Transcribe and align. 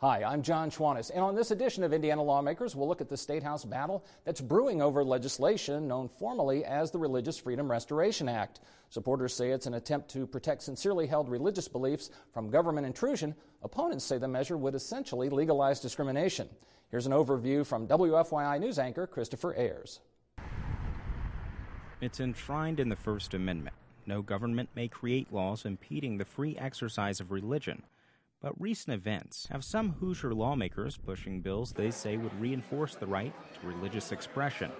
Hi, 0.00 0.24
I'm 0.24 0.40
Jon 0.40 0.70
Schwantes, 0.70 1.10
and 1.10 1.20
on 1.20 1.34
this 1.34 1.50
edition 1.50 1.84
of 1.84 1.92
Indiana 1.92 2.22
Lawmakers, 2.22 2.74
we'll 2.74 2.88
look 2.88 3.02
at 3.02 3.10
the 3.10 3.18
State 3.18 3.42
House 3.42 3.66
battle 3.66 4.02
that's 4.24 4.40
brewing 4.40 4.80
over 4.80 5.04
legislation 5.04 5.86
known 5.86 6.08
formally 6.08 6.64
as 6.64 6.90
the 6.90 6.98
Religious 6.98 7.38
Freedom 7.38 7.70
Restoration 7.70 8.26
Act. 8.26 8.60
Supporters 8.88 9.36
say 9.36 9.50
it's 9.50 9.66
an 9.66 9.74
attempt 9.74 10.08
to 10.12 10.26
protect 10.26 10.62
sincerely 10.62 11.06
held 11.06 11.28
religious 11.28 11.68
beliefs 11.68 12.08
from 12.32 12.48
government 12.48 12.86
intrusion. 12.86 13.34
Opponents 13.62 14.02
say 14.02 14.16
the 14.16 14.26
measure 14.26 14.56
would 14.56 14.74
essentially 14.74 15.28
legalize 15.28 15.80
discrimination. 15.80 16.48
Here's 16.90 17.04
an 17.04 17.12
overview 17.12 17.66
from 17.66 17.86
WFYI 17.86 18.58
News 18.58 18.78
anchor 18.78 19.06
Christopher 19.06 19.54
Ayers. 19.54 20.00
It's 22.00 22.20
enshrined 22.20 22.80
in 22.80 22.88
the 22.88 22.96
First 22.96 23.34
Amendment. 23.34 23.76
No 24.06 24.22
government 24.22 24.70
may 24.74 24.88
create 24.88 25.30
laws 25.30 25.66
impeding 25.66 26.16
the 26.16 26.24
free 26.24 26.56
exercise 26.56 27.20
of 27.20 27.30
religion. 27.30 27.82
But 28.40 28.58
recent 28.58 28.94
events 28.94 29.46
have 29.50 29.62
some 29.62 29.90
Hoosier 30.00 30.32
lawmakers 30.32 30.96
pushing 30.96 31.42
bills 31.42 31.72
they 31.72 31.90
say 31.90 32.16
would 32.16 32.40
reinforce 32.40 32.94
the 32.94 33.06
right 33.06 33.34
to 33.60 33.66
religious 33.66 34.12
expression. 34.12 34.72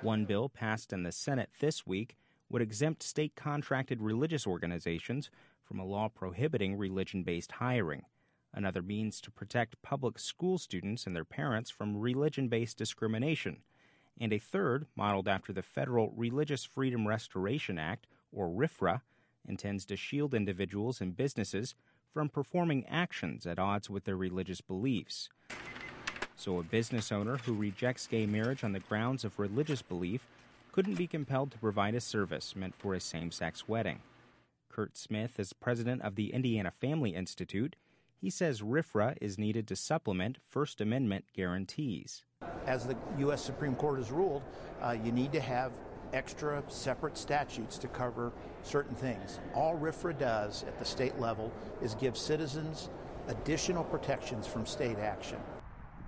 One 0.00 0.24
bill 0.24 0.48
passed 0.48 0.92
in 0.92 1.04
the 1.04 1.12
Senate 1.12 1.50
this 1.60 1.86
week 1.86 2.16
would 2.50 2.62
exempt 2.62 3.02
state 3.02 3.36
contracted 3.36 4.02
religious 4.02 4.46
organizations 4.46 5.30
from 5.62 5.78
a 5.78 5.84
law 5.84 6.08
prohibiting 6.08 6.76
religion 6.76 7.22
based 7.22 7.52
hiring. 7.52 8.02
Another 8.52 8.82
means 8.82 9.20
to 9.20 9.30
protect 9.30 9.82
public 9.82 10.18
school 10.18 10.58
students 10.58 11.06
and 11.06 11.14
their 11.14 11.24
parents 11.24 11.70
from 11.70 12.00
religion 12.00 12.48
based 12.48 12.78
discrimination. 12.78 13.58
And 14.20 14.32
a 14.32 14.38
third, 14.38 14.86
modeled 14.96 15.28
after 15.28 15.52
the 15.52 15.62
federal 15.62 16.12
Religious 16.16 16.64
Freedom 16.64 17.06
Restoration 17.06 17.78
Act, 17.78 18.08
or 18.32 18.48
RFRA, 18.48 19.02
intends 19.46 19.84
to 19.86 19.96
shield 19.96 20.34
individuals 20.34 21.00
and 21.00 21.16
businesses 21.16 21.74
from 22.12 22.28
performing 22.28 22.86
actions 22.86 23.46
at 23.46 23.58
odds 23.58 23.88
with 23.88 24.04
their 24.04 24.16
religious 24.16 24.60
beliefs. 24.60 25.28
So, 26.36 26.58
a 26.58 26.62
business 26.62 27.10
owner 27.10 27.38
who 27.38 27.54
rejects 27.54 28.06
gay 28.06 28.24
marriage 28.24 28.62
on 28.62 28.72
the 28.72 28.80
grounds 28.80 29.24
of 29.24 29.38
religious 29.38 29.82
belief 29.82 30.26
couldn't 30.72 30.94
be 30.94 31.08
compelled 31.08 31.50
to 31.50 31.58
provide 31.58 31.94
a 31.94 32.00
service 32.00 32.54
meant 32.54 32.74
for 32.76 32.94
a 32.94 33.00
same 33.00 33.32
sex 33.32 33.66
wedding. 33.66 34.00
Curt 34.70 34.96
Smith 34.96 35.40
is 35.40 35.52
president 35.52 36.02
of 36.02 36.14
the 36.14 36.32
Indiana 36.32 36.70
Family 36.70 37.16
Institute. 37.16 37.74
He 38.20 38.30
says 38.30 38.60
RFRA 38.60 39.16
is 39.20 39.38
needed 39.38 39.66
to 39.66 39.76
supplement 39.76 40.38
First 40.48 40.80
Amendment 40.80 41.24
guarantees. 41.34 42.22
As 42.66 42.86
the 42.86 42.96
U.S. 43.18 43.42
Supreme 43.42 43.74
Court 43.74 43.98
has 43.98 44.12
ruled, 44.12 44.42
uh, 44.80 44.96
you 45.02 45.10
need 45.10 45.32
to 45.32 45.40
have 45.40 45.72
extra 46.12 46.62
separate 46.68 47.16
statutes 47.16 47.78
to 47.78 47.88
cover 47.88 48.32
certain 48.62 48.94
things. 48.94 49.40
All 49.54 49.76
RFRA 49.76 50.18
does 50.18 50.64
at 50.64 50.78
the 50.78 50.84
state 50.84 51.18
level 51.18 51.52
is 51.82 51.94
give 51.94 52.16
citizens 52.16 52.90
additional 53.28 53.84
protections 53.84 54.46
from 54.46 54.66
state 54.66 54.98
action. 54.98 55.38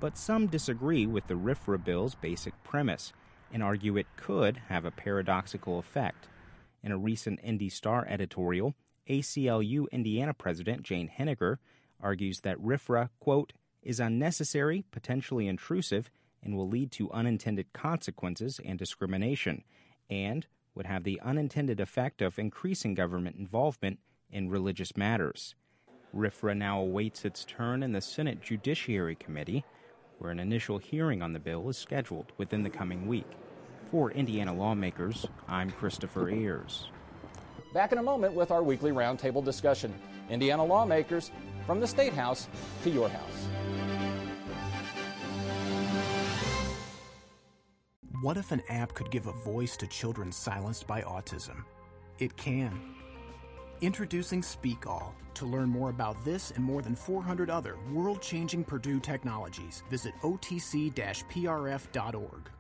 But 0.01 0.17
some 0.17 0.47
disagree 0.47 1.07
with 1.07 1.27
the 1.27 1.35
RFRA 1.35 1.85
bill's 1.85 2.15
basic 2.15 2.55
premise 2.65 3.13
and 3.53 3.63
argue 3.63 3.97
it 3.97 4.07
could 4.17 4.57
have 4.69 4.85
a 4.85 4.91
paradoxical 4.91 5.79
effect. 5.79 6.29
In 6.83 6.93
a 6.93 6.99
recent 6.99 7.41
Indy 7.43 7.69
Star 7.69 8.07
editorial, 8.09 8.75
ACLU 9.09 9.87
Indiana 9.91 10.33
President 10.33 10.83
Jane 10.83 11.11
Henegar 11.19 11.59
argues 12.01 12.41
that 12.41 12.63
RFRA, 12.63 13.11
quote, 13.19 13.53
is 13.83 14.01
unnecessary, 14.01 14.85
potentially 14.91 15.49
intrusive, 15.49 16.11
and 16.43 16.57
will 16.57 16.69
lead 16.69 16.91
to 16.93 17.11
unintended 17.11 17.73
consequences 17.73 18.61
and 18.65 18.79
discrimination, 18.79 19.63
and 20.11 20.47
would 20.75 20.87
have 20.87 21.05
the 21.05 21.21
unintended 21.21 21.81
effect 21.81 22.21
of 22.21 22.39
increasing 22.39 22.95
government 22.95 23.37
involvement 23.37 23.99
in 24.31 24.51
religious 24.51 24.97
matters. 24.97 25.55
RFRA 26.15 26.57
now 26.57 26.81
awaits 26.81 27.25
its 27.25 27.45
turn 27.45 27.83
in 27.83 27.93
the 27.93 28.01
Senate 28.01 28.43
Judiciary 28.43 29.15
Committee, 29.15 29.65
where 30.19 30.31
an 30.31 30.41
initial 30.41 30.79
hearing 30.79 31.23
on 31.23 31.33
the 31.33 31.39
bill 31.39 31.69
is 31.69 31.77
scheduled 31.77 32.33
within 32.37 32.63
the 32.63 32.71
coming 32.71 33.07
week. 33.07 33.31
For 33.91 34.11
Indiana 34.11 34.55
lawmakers, 34.55 35.27
I'm 35.49 35.71
Christopher 35.71 36.29
Ayers. 36.29 36.89
Back 37.73 37.93
in 37.93 37.99
a 37.99 38.03
moment 38.03 38.35
with 38.35 38.51
our 38.51 38.63
weekly 38.63 38.91
roundtable 38.91 39.45
discussion. 39.45 39.95
Indiana 40.29 40.65
lawmakers, 40.65 41.31
from 41.67 41.81
the 41.81 41.87
State 41.87 42.13
House 42.13 42.49
to 42.83 42.91
your 42.91 43.09
house. 43.09 43.80
What 48.21 48.37
if 48.37 48.53
an 48.53 48.63
app 48.69 48.93
could 48.93 49.11
give 49.11 49.29
a 49.29 49.33
voice 49.33 49.79
to 49.79 49.87
children 49.87 50.31
silenced 50.31 50.87
by 50.87 51.01
autism? 51.01 51.65
It 52.19 52.37
can. 52.37 52.79
Introducing 53.81 54.43
SpeakAll. 54.43 55.15
To 55.33 55.47
learn 55.47 55.71
more 55.71 55.89
about 55.89 56.23
this 56.23 56.51
and 56.51 56.63
more 56.63 56.83
than 56.83 56.95
400 56.95 57.49
other 57.49 57.79
world 57.91 58.21
changing 58.21 58.65
Purdue 58.65 59.01
technologies, 59.01 59.83
visit 59.89 60.13
otc 60.21 60.93
prf.org. 60.93 62.51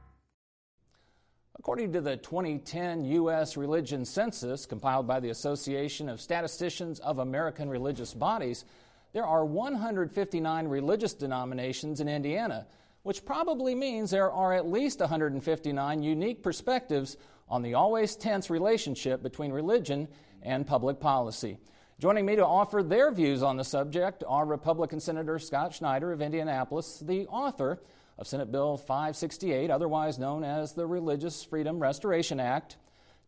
According 1.58 1.92
to 1.92 2.00
the 2.00 2.16
2010 2.16 3.04
U.S. 3.04 3.58
Religion 3.58 4.06
Census, 4.06 4.64
compiled 4.64 5.06
by 5.06 5.20
the 5.20 5.28
Association 5.28 6.08
of 6.08 6.22
Statisticians 6.22 7.00
of 7.00 7.18
American 7.18 7.68
Religious 7.68 8.14
Bodies, 8.14 8.64
there 9.12 9.26
are 9.26 9.44
159 9.44 10.68
religious 10.68 11.12
denominations 11.12 12.00
in 12.00 12.08
Indiana 12.08 12.66
which 13.02 13.24
probably 13.24 13.74
means 13.74 14.10
there 14.10 14.30
are 14.30 14.52
at 14.52 14.68
least 14.68 15.00
159 15.00 16.02
unique 16.02 16.42
perspectives 16.42 17.16
on 17.48 17.62
the 17.62 17.74
always 17.74 18.16
tense 18.16 18.50
relationship 18.50 19.22
between 19.22 19.52
religion 19.52 20.08
and 20.42 20.66
public 20.66 21.00
policy. 21.00 21.58
Joining 21.98 22.24
me 22.24 22.36
to 22.36 22.46
offer 22.46 22.82
their 22.82 23.12
views 23.12 23.42
on 23.42 23.56
the 23.56 23.64
subject 23.64 24.24
are 24.26 24.46
Republican 24.46 25.00
Senator 25.00 25.38
Scott 25.38 25.74
Schneider 25.74 26.12
of 26.12 26.22
Indianapolis, 26.22 27.00
the 27.00 27.26
author 27.26 27.82
of 28.16 28.26
Senate 28.26 28.50
Bill 28.52 28.76
568, 28.76 29.70
otherwise 29.70 30.18
known 30.18 30.44
as 30.44 30.72
the 30.72 30.86
Religious 30.86 31.42
Freedom 31.42 31.78
Restoration 31.78 32.40
Act, 32.40 32.76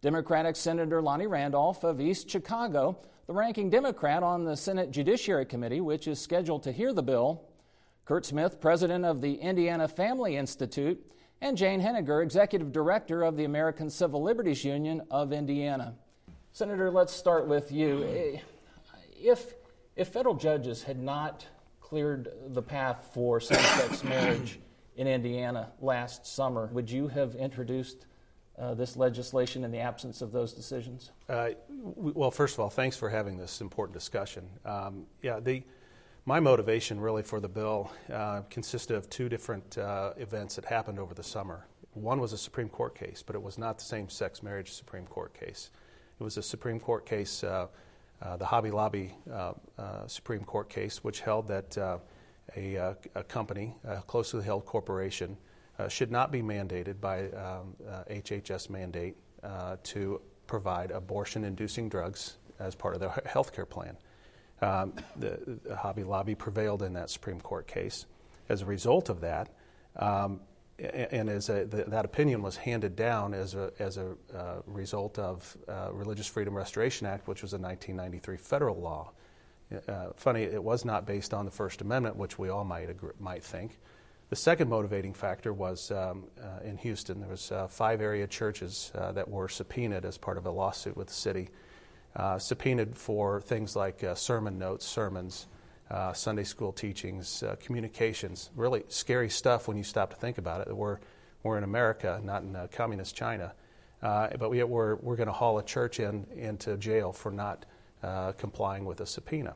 Democratic 0.01 0.57
Senator 0.57 1.03
Lonnie 1.03 1.27
Randolph 1.27 1.85
of 1.85 2.01
East 2.01 2.31
Chicago, 2.31 2.99
the 3.27 3.33
ranking 3.33 3.71
Democrat 3.71 4.23
on 4.23 4.45
the 4.45 4.57
Senate 4.57 4.91
Judiciary 4.91 5.47
Committee, 5.47 5.81
which 5.81 6.09
is 6.09 6.19
scheduled 6.19 6.63
to 6.63 6.73
hear 6.73 6.93
the 6.93 7.03
bill, 7.03 7.45
Curt 8.05 8.27
Smith, 8.27 8.61
president 8.61 9.05
of 9.05 9.21
the 9.21 9.35
Indiana 9.35 9.87
Family 9.87 10.37
Institute, 10.37 11.01
and 11.41 11.57
Jane 11.57 11.81
Henegar, 11.81 12.23
executive 12.23 12.73
director 12.73 13.23
of 13.23 13.37
the 13.37 13.45
American 13.45 13.89
Civil 13.89 14.23
Liberties 14.23 14.65
Union 14.65 15.03
of 15.11 15.33
Indiana. 15.33 15.95
Senator, 16.53 16.91
let's 16.91 17.13
start 17.13 17.47
with 17.47 17.71
you. 17.71 18.41
If, 19.17 19.55
if 19.95 20.09
federal 20.09 20.35
judges 20.35 20.83
had 20.83 21.01
not 21.01 21.47
cleared 21.81 22.29
the 22.49 22.63
path 22.63 23.11
for 23.15 23.39
same 23.41 23.59
sex 23.59 24.03
marriage 24.05 24.59
in 24.97 25.07
Indiana 25.07 25.71
last 25.81 26.27
summer, 26.27 26.71
would 26.73 26.91
you 26.91 27.07
have 27.07 27.37
introduced 27.37 28.07
uh, 28.59 28.75
this 28.75 28.97
legislation 28.97 29.65
in 29.65 29.71
the 29.71 29.79
absence 29.79 30.23
of 30.23 30.33
those 30.33 30.53
decisions? 30.53 31.13
Uh, 31.29 31.51
well, 31.79 32.31
first 32.31 32.55
of 32.55 32.61
all, 32.61 32.71
thanks 32.71 32.97
for 32.97 33.09
having 33.09 33.39
this 33.39 33.61
important 33.61 33.95
discussion. 33.95 34.49
Um, 34.65 35.07
yeah, 35.23 35.39
the 35.41 35.63
my 36.25 36.39
motivation 36.39 37.01
really 37.01 37.23
for 37.23 37.41
the 37.41 37.49
bill 37.49 37.91
uh, 38.13 38.43
consisted 38.49 38.97
of 38.97 39.11
two 39.11 39.29
different 39.29 39.77
uh, 39.79 40.13
events 40.17 40.55
that 40.55 40.65
happened 40.65 40.99
over 40.99 41.15
the 41.15 41.23
summer. 41.23 41.67
One 41.95 42.21
was 42.21 42.33
a 42.33 42.39
Supreme 42.39 42.69
Court 42.69 42.95
case, 42.95 43.23
but 43.27 43.35
it 43.35 43.43
was 43.43 43.59
not 43.59 43.79
the 43.79 43.85
same 43.85 44.09
sex 44.09 44.43
marriage 44.43 44.73
Supreme 44.73 45.07
Court 45.07 45.35
case. 45.35 45.71
It 46.21 46.23
was 46.23 46.37
a 46.37 46.43
Supreme 46.43 46.79
Court 46.79 47.05
case, 47.05 47.43
uh, 47.43 47.67
uh 48.23 48.37
the 48.37 48.47
Hobby 48.47 48.71
Lobby 48.71 49.15
uh, 49.31 49.55
uh, 49.77 50.07
Supreme 50.07 50.45
Court 50.45 50.69
case, 50.69 51.03
which 51.03 51.21
held 51.21 51.49
that 51.49 51.77
a, 52.57 52.95
a, 53.15 53.25
company, 53.25 53.75
a 53.85 54.03
closely 54.03 54.45
held 54.45 54.65
corporation, 54.65 55.37
should 55.89 56.13
not 56.13 56.31
be 56.31 56.43
mandated 56.43 57.01
by 57.01 57.25
um, 57.31 57.75
HHS 58.11 58.71
mandate 58.71 59.17
to 59.83 60.21
provide 60.47 60.93
abortion 60.93 61.45
inducing 61.45 61.89
drugs 61.89 62.37
as 62.61 62.75
part 62.75 62.95
of 62.95 63.01
their 63.01 63.23
health 63.27 63.53
care 63.53 63.67
plan. 63.67 63.97
Um, 64.63 64.95
the, 65.17 65.59
the, 65.65 65.77
Hobby 65.77 66.05
Lobby 66.05 66.37
prevailed 66.37 66.83
in 66.83 66.93
that 66.93 67.11
Supreme 67.11 67.41
Court 67.41 67.67
case. 67.67 68.07
As 68.49 68.63
a 68.63 68.67
result 68.67 69.09
of 69.09 69.21
that, 69.23 69.49
um, 69.97 70.41
and 70.79 71.29
as 71.29 71.49
a, 71.49 71.65
the, 71.65 71.85
that 71.89 72.05
opinion 72.05 72.43
was 72.43 72.57
handed 72.57 72.95
down 72.95 73.35
as 73.35 73.55
a, 73.55 73.73
as 73.81 73.97
a 73.97 74.15
uh, 74.35 74.63
result 74.67 75.19
of 75.19 75.57
uh, 75.69 75.89
Religious 75.93 76.29
Freedom 76.29 76.55
Restoration 76.55 77.07
Act, 77.07 77.27
which 77.27 77.43
was 77.43 77.53
a 77.53 77.59
1993 77.59 78.37
federal 78.37 78.81
law. 78.81 79.11
Uh, 79.89 80.09
funny, 80.17 80.43
it 80.43 80.63
was 80.63 80.85
not 80.85 81.07
based 81.07 81.35
on 81.35 81.45
the 81.45 81.51
First 81.51 81.81
Amendment, 81.81 82.17
which 82.17 82.39
we 82.39 82.49
all 82.49 82.65
might 82.65 82.89
agree, 82.89 83.13
might 83.19 83.43
think. 83.43 83.79
The 84.31 84.37
second 84.37 84.69
motivating 84.69 85.13
factor 85.13 85.53
was 85.53 85.91
um, 85.91 86.25
uh, 86.41 86.65
in 86.65 86.77
Houston. 86.79 87.21
There 87.21 87.29
was 87.29 87.51
uh, 87.51 87.67
five 87.69 88.01
area 88.01 88.27
churches 88.27 88.93
uh, 88.95 89.13
that 89.13 89.29
were 89.29 89.49
subpoenaed 89.49 90.05
as 90.05 90.19
part 90.19 90.39
of 90.39 90.47
a 90.47 90.51
lawsuit 90.51 90.97
with 90.97 91.09
the 91.09 91.15
city 91.15 91.49
uh, 92.15 92.39
subpoenaed 92.39 92.97
for 92.97 93.41
things 93.41 93.75
like 93.75 94.05
uh, 94.05 94.15
sermon 94.15 94.59
notes, 94.59 94.87
sermons, 94.87 95.47
uh, 95.91 96.13
Sunday 96.13 96.45
school 96.45 96.73
teachings, 96.73 97.43
uh, 97.43 97.57
communications. 97.61 98.51
Really 98.57 98.85
scary 98.89 99.29
stuff 99.29 99.69
when 99.69 99.77
you 99.77 99.85
stop 99.85 100.11
to 100.11 100.17
think 100.17 100.39
about 100.39 100.67
it. 100.67 100.75
We're, 100.75 100.99
we're 101.43 101.59
in 101.59 101.65
America, 101.65 102.21
not 102.23 102.43
in 102.43 102.57
uh, 102.57 102.67
communist 102.73 103.15
China. 103.15 103.55
Uh, 104.03 104.29
but 104.39 104.51
we, 104.51 104.63
we're, 104.63 104.97
we're 104.97 105.17
going 105.17 105.29
to 105.29 105.33
haul 105.33 105.59
a 105.59 105.63
church 105.63 106.01
in 106.01 106.27
into 106.35 106.77
jail 106.77 107.13
for 107.13 107.31
not 107.31 107.67
complying 108.37 108.85
with 108.85 109.01
a 109.01 109.07
subpoena. 109.07 109.55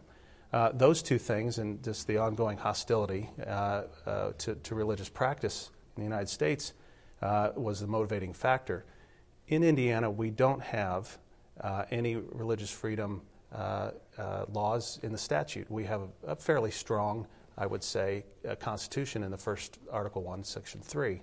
Those 0.75 1.03
two 1.03 1.19
things 1.19 1.59
and 1.59 1.83
just 1.83 2.07
the 2.07 2.19
ongoing 2.19 2.59
hostility 2.59 3.29
to, 3.39 4.57
to, 4.63 4.75
religious 4.75 5.09
practice 5.09 5.71
in 5.97 6.03
the 6.03 6.05
United 6.05 6.29
States 6.29 6.73
was 7.21 7.81
the 7.81 7.89
motivating 7.89 8.33
factor. 8.33 8.85
In 9.49 9.65
Indiana, 9.65 10.09
we 10.09 10.31
don't 10.31 10.63
have 10.63 11.19
Uh, 11.61 11.85
any 11.91 12.17
religious 12.17 12.71
freedom 12.71 13.23
uh, 13.53 13.91
uh, 14.19 14.45
laws 14.53 15.01
in 15.03 15.13
the 15.13 15.19
statute. 15.19 15.71
We 15.71 15.85
have 15.85 16.03
a, 16.03 16.33
a 16.33 16.37
fairly 16.37 16.71
strong, 16.71 17.27
I 17.57 17.67
would 17.67 17.83
say, 17.83 18.25
uh, 18.47 18.55
constitution 18.57 19.23
in 19.23 19.31
the 19.31 19.39
first 19.39 19.79
Article 19.91 20.23
1, 20.23 20.45
Section 20.45 20.81
3. 20.83 21.23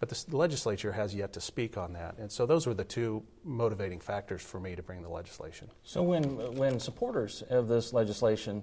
But 0.00 0.08
the 0.08 0.36
legislature 0.36 0.92
has 0.92 1.14
yet 1.14 1.32
to 1.34 1.40
speak 1.40 1.76
on 1.76 1.92
that. 1.92 2.16
And 2.18 2.30
so 2.30 2.46
those 2.46 2.66
were 2.66 2.74
the 2.74 2.84
two 2.84 3.22
motivating 3.44 4.00
factors 4.00 4.42
for 4.42 4.60
me 4.60 4.76
to 4.76 4.82
bring 4.82 5.02
the 5.02 5.08
legislation. 5.08 5.68
So 5.82 6.02
when, 6.02 6.56
when 6.56 6.80
supporters 6.80 7.42
of 7.50 7.68
this 7.68 7.92
legislation 7.92 8.62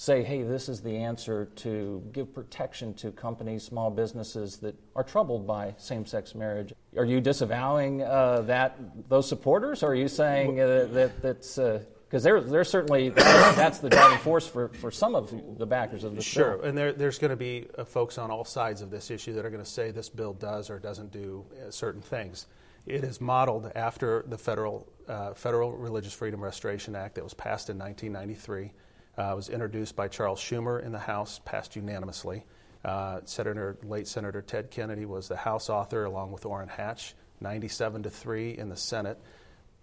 say, 0.00 0.22
hey, 0.22 0.44
this 0.44 0.68
is 0.68 0.80
the 0.80 0.96
answer 0.96 1.46
to 1.56 2.00
give 2.12 2.32
protection 2.32 2.94
to 2.94 3.10
companies, 3.10 3.64
small 3.64 3.90
businesses 3.90 4.58
that 4.58 4.72
are 4.94 5.02
troubled 5.02 5.44
by 5.44 5.74
same 5.76 6.06
sex 6.06 6.36
marriage, 6.36 6.72
are 6.96 7.04
you 7.04 7.20
disavowing 7.20 8.00
uh, 8.04 8.42
that, 8.42 8.78
those 9.08 9.28
supporters? 9.28 9.82
Or 9.82 9.88
are 9.88 9.94
you 9.96 10.06
saying 10.06 10.60
uh, 10.60 10.86
that 10.92 11.20
that's. 11.20 11.58
Uh, 11.58 11.82
because 12.04 12.22
they're, 12.22 12.40
they're 12.40 12.64
certainly 12.64 13.10
that's 13.10 13.80
the 13.80 13.90
driving 13.90 14.18
force 14.20 14.46
for, 14.46 14.68
for 14.68 14.90
some 14.90 15.14
of 15.14 15.58
the 15.58 15.66
backers 15.66 16.04
of 16.04 16.16
the 16.16 16.22
sure 16.22 16.56
bill. 16.56 16.66
and 16.66 16.78
there, 16.78 16.90
there's 16.94 17.18
going 17.18 17.32
to 17.32 17.36
be 17.36 17.66
uh, 17.76 17.84
folks 17.84 18.16
on 18.16 18.30
all 18.30 18.46
sides 18.46 18.80
of 18.80 18.90
this 18.90 19.10
issue 19.10 19.34
that 19.34 19.44
are 19.44 19.50
going 19.50 19.62
to 19.62 19.70
say 19.70 19.90
this 19.90 20.08
bill 20.08 20.32
does 20.32 20.70
or 20.70 20.78
doesn't 20.78 21.12
do 21.12 21.44
uh, 21.52 21.70
certain 21.70 22.00
things 22.00 22.46
it 22.86 23.04
is 23.04 23.20
modeled 23.20 23.70
after 23.74 24.24
the 24.28 24.38
federal 24.38 24.90
uh, 25.06 25.34
federal 25.34 25.72
religious 25.72 26.14
freedom 26.14 26.42
restoration 26.42 26.96
act 26.96 27.16
that 27.16 27.24
was 27.24 27.34
passed 27.34 27.68
in 27.68 27.76
1993 27.76 28.72
uh, 29.18 29.32
was 29.36 29.50
introduced 29.50 29.94
by 29.94 30.08
charles 30.08 30.40
schumer 30.40 30.82
in 30.82 30.92
the 30.92 30.98
house 30.98 31.40
passed 31.44 31.76
unanimously 31.76 32.44
uh, 32.84 33.20
senator 33.24 33.76
late 33.82 34.08
senator 34.08 34.40
ted 34.40 34.70
kennedy 34.70 35.04
was 35.04 35.28
the 35.28 35.36
house 35.36 35.68
author 35.68 36.04
along 36.04 36.32
with 36.32 36.46
orrin 36.46 36.68
hatch 36.68 37.14
97 37.40 38.04
to 38.04 38.10
3 38.10 38.56
in 38.56 38.68
the 38.68 38.76
senate 38.76 39.18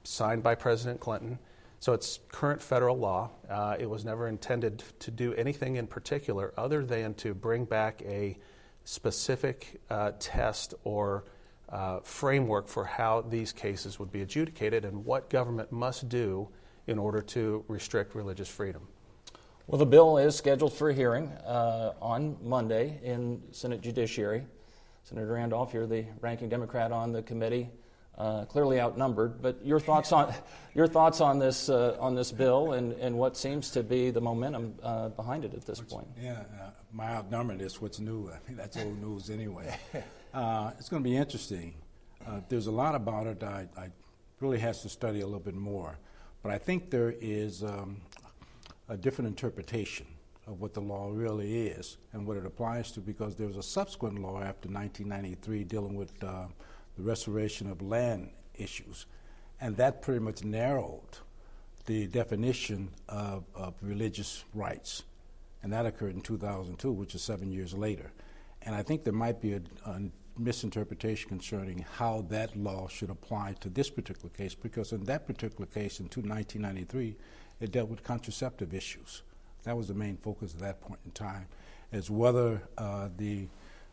signed 0.04 0.42
by 0.42 0.56
president 0.56 1.00
clinton 1.00 1.38
so 1.86 1.94
it's 1.94 2.20
current 2.30 2.64
federal 2.64 2.98
law. 2.98 3.30
Uh, 3.48 3.76
it 3.78 3.88
was 3.88 4.06
never 4.06 4.28
intended 4.28 4.84
to 5.02 5.12
do 5.12 5.36
anything 5.36 5.76
in 5.76 5.86
particular 5.86 6.52
other 6.58 6.84
than 6.84 7.14
to 7.16 7.36
bring 7.36 7.66
back 7.66 8.02
a 8.04 8.38
specific 8.86 9.80
uh, 9.92 10.14
test 10.20 10.74
or 10.84 11.26
uh, 11.70 12.00
framework 12.00 12.68
for 12.68 12.86
how 12.86 13.22
these 13.22 13.52
cases 13.52 14.00
would 14.00 14.12
be 14.12 14.22
adjudicated 14.22 14.84
and 14.84 15.06
what 15.06 15.30
government 15.30 15.72
must 15.72 16.10
do 16.10 16.48
in 16.88 16.98
order 16.98 17.22
to 17.22 17.64
restrict 17.68 18.16
religious 18.16 18.50
freedom. 18.50 18.88
Well, 19.68 19.80
the 19.80 19.86
bill 19.86 20.20
is 20.20 20.36
scheduled 20.36 20.74
for 20.74 20.90
a 20.90 20.94
hearing 20.94 21.28
uh, 21.44 21.94
on 22.00 22.38
Monday 22.44 23.00
in 23.04 23.42
Senate 23.52 23.82
Judiciary. 23.82 24.46
Senator 25.04 25.34
Randolph, 25.34 25.74
you're 25.74 25.88
the 25.88 26.06
ranking 26.22 26.50
Democrat 26.50 26.92
on 26.92 27.12
the 27.12 27.24
committee 27.24 27.70
uh, 28.18 28.46
clearly 28.46 28.80
outnumbered. 28.80 29.42
But 29.42 29.66
your 29.66 29.80
thoughts 29.80 30.12
on 30.12 30.34
your 30.74 30.88
thoughts 30.88 31.20
on 31.20 31.40
this 31.40 31.70
uh, 31.70 31.98
on 32.00 32.16
this 32.16 32.32
bill 32.32 32.74
and, 32.74 32.94
and 32.94 33.18
what 33.18 33.38
seems 33.38 33.72
to 33.72 33.84
be 33.84 34.12
the 34.12 34.22
momentum 34.22 34.76
uh, 34.84 35.10
behind 35.10 35.46
it 35.46 35.54
at 35.54 35.66
this 35.66 35.80
what's, 35.80 35.94
point? 35.94 36.08
Yeah, 36.22 36.44
uh, 36.62 36.70
my 36.92 37.08
outnumbered 37.16 37.62
is 37.62 37.82
what's 37.82 38.00
new. 38.00 38.30
I 38.30 38.38
mean, 38.48 38.58
that's 38.58 38.78
old 38.78 39.02
news 39.02 39.30
anyway. 39.30 39.78
Uh, 40.36 40.74
it's 40.78 40.90
going 40.90 41.02
to 41.02 41.10
be 41.10 41.16
interesting. 41.16 41.74
Uh, 42.28 42.42
there's 42.50 42.68
a 42.68 42.72
lot 42.72 42.94
about 42.94 43.26
it. 43.26 43.42
I, 43.42 43.70
I, 43.78 43.88
really 44.42 44.60
has 44.60 44.82
to 44.82 44.90
study 44.90 45.22
a 45.22 45.26
little 45.26 45.40
bit 45.40 45.56
more, 45.56 45.98
but 46.44 46.52
I 46.52 46.58
think 46.58 46.92
there 46.92 47.16
is 47.22 47.64
um, 47.64 48.02
a 48.90 48.98
different 48.98 49.28
interpretation 49.28 50.06
of 50.48 50.62
what 50.62 50.74
the 50.74 50.82
law 50.82 51.10
really 51.12 51.68
is 51.68 51.98
and 52.14 52.26
what 52.26 52.38
it 52.38 52.46
applies 52.46 52.92
to 52.92 53.00
because 53.00 53.36
there 53.36 53.48
was 53.48 53.58
a 53.58 53.64
subsequent 53.64 54.20
law 54.22 54.38
after 54.38 54.70
1993 54.70 55.64
dealing 55.64 55.96
with 55.96 56.12
uh, 56.24 56.46
the 56.96 57.04
restoration 57.04 57.70
of 57.70 57.82
land 57.82 58.30
issues. 58.56 59.06
And 59.60 59.76
that 59.78 60.02
pretty 60.02 60.20
much 60.20 60.44
narrowed 60.44 61.18
the 61.86 62.08
definition 62.08 62.90
of, 63.10 63.46
of 63.56 63.76
religious 63.82 64.44
rights. 64.54 65.04
And 65.64 65.72
that 65.74 65.86
occurred 65.86 66.14
in 66.14 66.22
2002, 66.22 66.92
which 66.92 67.16
is 67.16 67.22
seven 67.22 67.52
years 67.52 67.74
later. 67.74 68.12
And 68.62 68.76
I 68.76 68.84
think 68.84 69.04
there 69.04 69.14
might 69.14 69.42
be 69.42 69.54
a, 69.54 69.62
a 69.86 70.02
misinterpretation 70.38 71.30
concerning 71.30 71.86
how 71.98 72.26
that 72.30 72.56
law 72.56 72.88
should 72.88 73.10
apply 73.10 73.56
to 73.62 73.70
this 73.70 73.90
particular 73.90 74.30
case, 74.30 74.54
because 74.56 74.92
in 74.92 75.04
that 75.06 75.26
particular 75.26 75.66
case 75.66 76.00
in 76.00 76.06
1993, 76.06 77.16
it 77.60 77.72
dealt 77.72 77.90
with 77.90 78.04
contraceptive 78.04 78.74
issues. 78.74 79.24
That 79.64 79.76
was 79.76 79.88
the 79.88 79.94
main 79.94 80.18
focus 80.18 80.54
at 80.54 80.60
that 80.60 80.82
point 80.82 81.00
in 81.06 81.12
time, 81.12 81.48
as 81.92 82.10
whether 82.10 82.62
uh, 82.78 83.10
the 83.18 83.48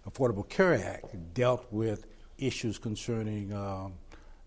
Affordable 0.08 0.48
Care 0.48 0.74
Act 0.74 1.34
dealt 1.34 1.66
with 1.70 2.06
issues 2.38 2.78
concerning 2.78 3.52
um, 3.52 3.94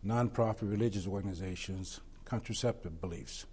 nonprofit 0.05 0.69
religious 0.69 1.07
organizations, 1.07 2.01
contraceptive 2.25 2.99
beliefs. 3.01 3.45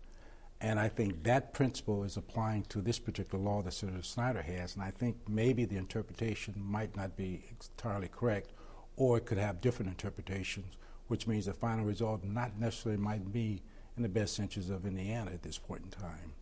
And 0.60 0.78
I 0.78 0.88
think 0.88 1.24
that 1.24 1.54
principle 1.54 2.04
is 2.04 2.16
applying 2.16 2.62
to 2.64 2.80
this 2.80 2.98
particular 2.98 3.42
law 3.42 3.62
that 3.62 3.72
Senator 3.72 4.02
Schneider 4.02 4.42
has. 4.42 4.74
And 4.74 4.84
I 4.84 4.90
think 4.90 5.16
maybe 5.28 5.64
the 5.64 5.76
interpretation 5.76 6.54
might 6.56 6.96
not 6.96 7.16
be 7.16 7.44
entirely 7.50 8.08
correct, 8.08 8.52
or 8.96 9.16
it 9.16 9.26
could 9.26 9.38
have 9.38 9.60
different 9.60 9.90
interpretations, 9.90 10.76
which 11.08 11.26
means 11.26 11.46
the 11.46 11.52
final 11.52 11.84
result 11.84 12.22
not 12.22 12.58
necessarily 12.60 13.00
might 13.00 13.32
be 13.32 13.60
in 13.96 14.02
the 14.02 14.08
best 14.08 14.38
interest 14.38 14.70
of 14.70 14.86
Indiana 14.86 15.30
at 15.32 15.42
this 15.42 15.58
point 15.58 15.82
in 15.84 15.90
time. 15.90 16.32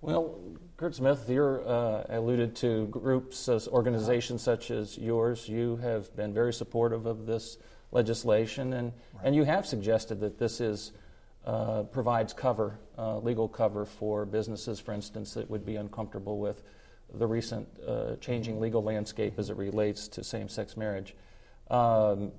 Well, 0.00 0.38
Curt 0.76 0.94
Smith, 0.94 1.28
you 1.28 1.42
uh, 1.42 2.04
alluded 2.08 2.54
to 2.56 2.86
groups, 2.86 3.48
uh, 3.48 3.58
organizations 3.68 4.42
such 4.42 4.70
as 4.70 4.96
yours. 4.96 5.48
You 5.48 5.76
have 5.76 6.14
been 6.14 6.32
very 6.32 6.52
supportive 6.52 7.06
of 7.06 7.26
this 7.26 7.58
legislation, 7.90 8.74
and, 8.74 8.92
right. 9.14 9.26
and 9.26 9.34
you 9.34 9.42
have 9.44 9.66
suggested 9.66 10.20
that 10.20 10.38
this 10.38 10.60
is 10.60 10.92
uh, 11.44 11.82
provides 11.84 12.32
cover, 12.32 12.78
uh, 12.96 13.18
legal 13.18 13.48
cover 13.48 13.84
for 13.84 14.24
businesses, 14.24 14.78
for 14.78 14.92
instance, 14.92 15.34
that 15.34 15.50
would 15.50 15.66
be 15.66 15.76
uncomfortable 15.76 16.38
with 16.38 16.62
the 17.14 17.26
recent 17.26 17.66
uh, 17.86 18.14
changing 18.20 18.60
legal 18.60 18.82
landscape 18.82 19.34
as 19.38 19.50
it 19.50 19.56
relates 19.56 20.08
to 20.08 20.22
same-sex 20.22 20.76
marriage. 20.76 21.16
Um, 21.70 22.32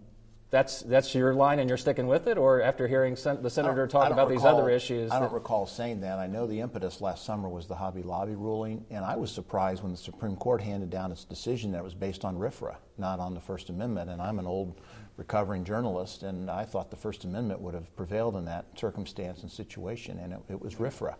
that's 0.51 0.81
that's 0.81 1.13
your 1.13 1.33
line 1.35 1.59
and 1.59 1.69
you're 1.69 1.77
sticking 1.77 2.07
with 2.07 2.27
it, 2.27 2.37
or 2.37 2.61
after 2.61 2.87
hearing 2.87 3.15
sen- 3.15 3.41
the 3.43 3.49
senator 3.49 3.85
talk 3.85 4.11
about 4.11 4.29
recall, 4.29 4.29
these 4.29 4.45
other 4.45 4.69
issues? 4.69 5.11
I 5.11 5.19
don't 5.19 5.31
recall 5.31 5.67
saying 5.67 6.01
that. 6.01 6.17
I 6.17 6.25
know 6.25 6.47
the 6.47 6.59
impetus 6.59 7.01
last 7.01 7.23
summer 7.23 7.47
was 7.47 7.67
the 7.67 7.75
Hobby 7.75 8.01
Lobby 8.01 8.35
ruling, 8.35 8.83
and 8.89 9.05
I 9.05 9.15
was 9.15 9.31
surprised 9.31 9.83
when 9.83 9.91
the 9.91 9.97
Supreme 9.97 10.35
Court 10.35 10.61
handed 10.61 10.89
down 10.89 11.11
its 11.11 11.23
decision 11.23 11.71
that 11.73 11.79
it 11.79 11.83
was 11.83 11.93
based 11.93 12.25
on 12.25 12.35
RFRA, 12.37 12.77
not 12.97 13.19
on 13.19 13.35
the 13.35 13.39
First 13.39 13.69
Amendment. 13.69 14.09
And 14.09 14.21
I'm 14.21 14.39
an 14.39 14.47
old 14.47 14.81
recovering 15.17 15.63
journalist, 15.63 16.23
and 16.23 16.49
I 16.49 16.65
thought 16.65 16.89
the 16.89 16.97
First 16.97 17.25
Amendment 17.25 17.61
would 17.61 17.75
have 17.75 17.95
prevailed 17.95 18.35
in 18.35 18.45
that 18.45 18.65
circumstance 18.75 19.43
and 19.43 19.51
situation, 19.51 20.17
and 20.17 20.33
it, 20.33 20.39
it 20.49 20.61
was 20.61 20.75
RFRA. 20.75 21.15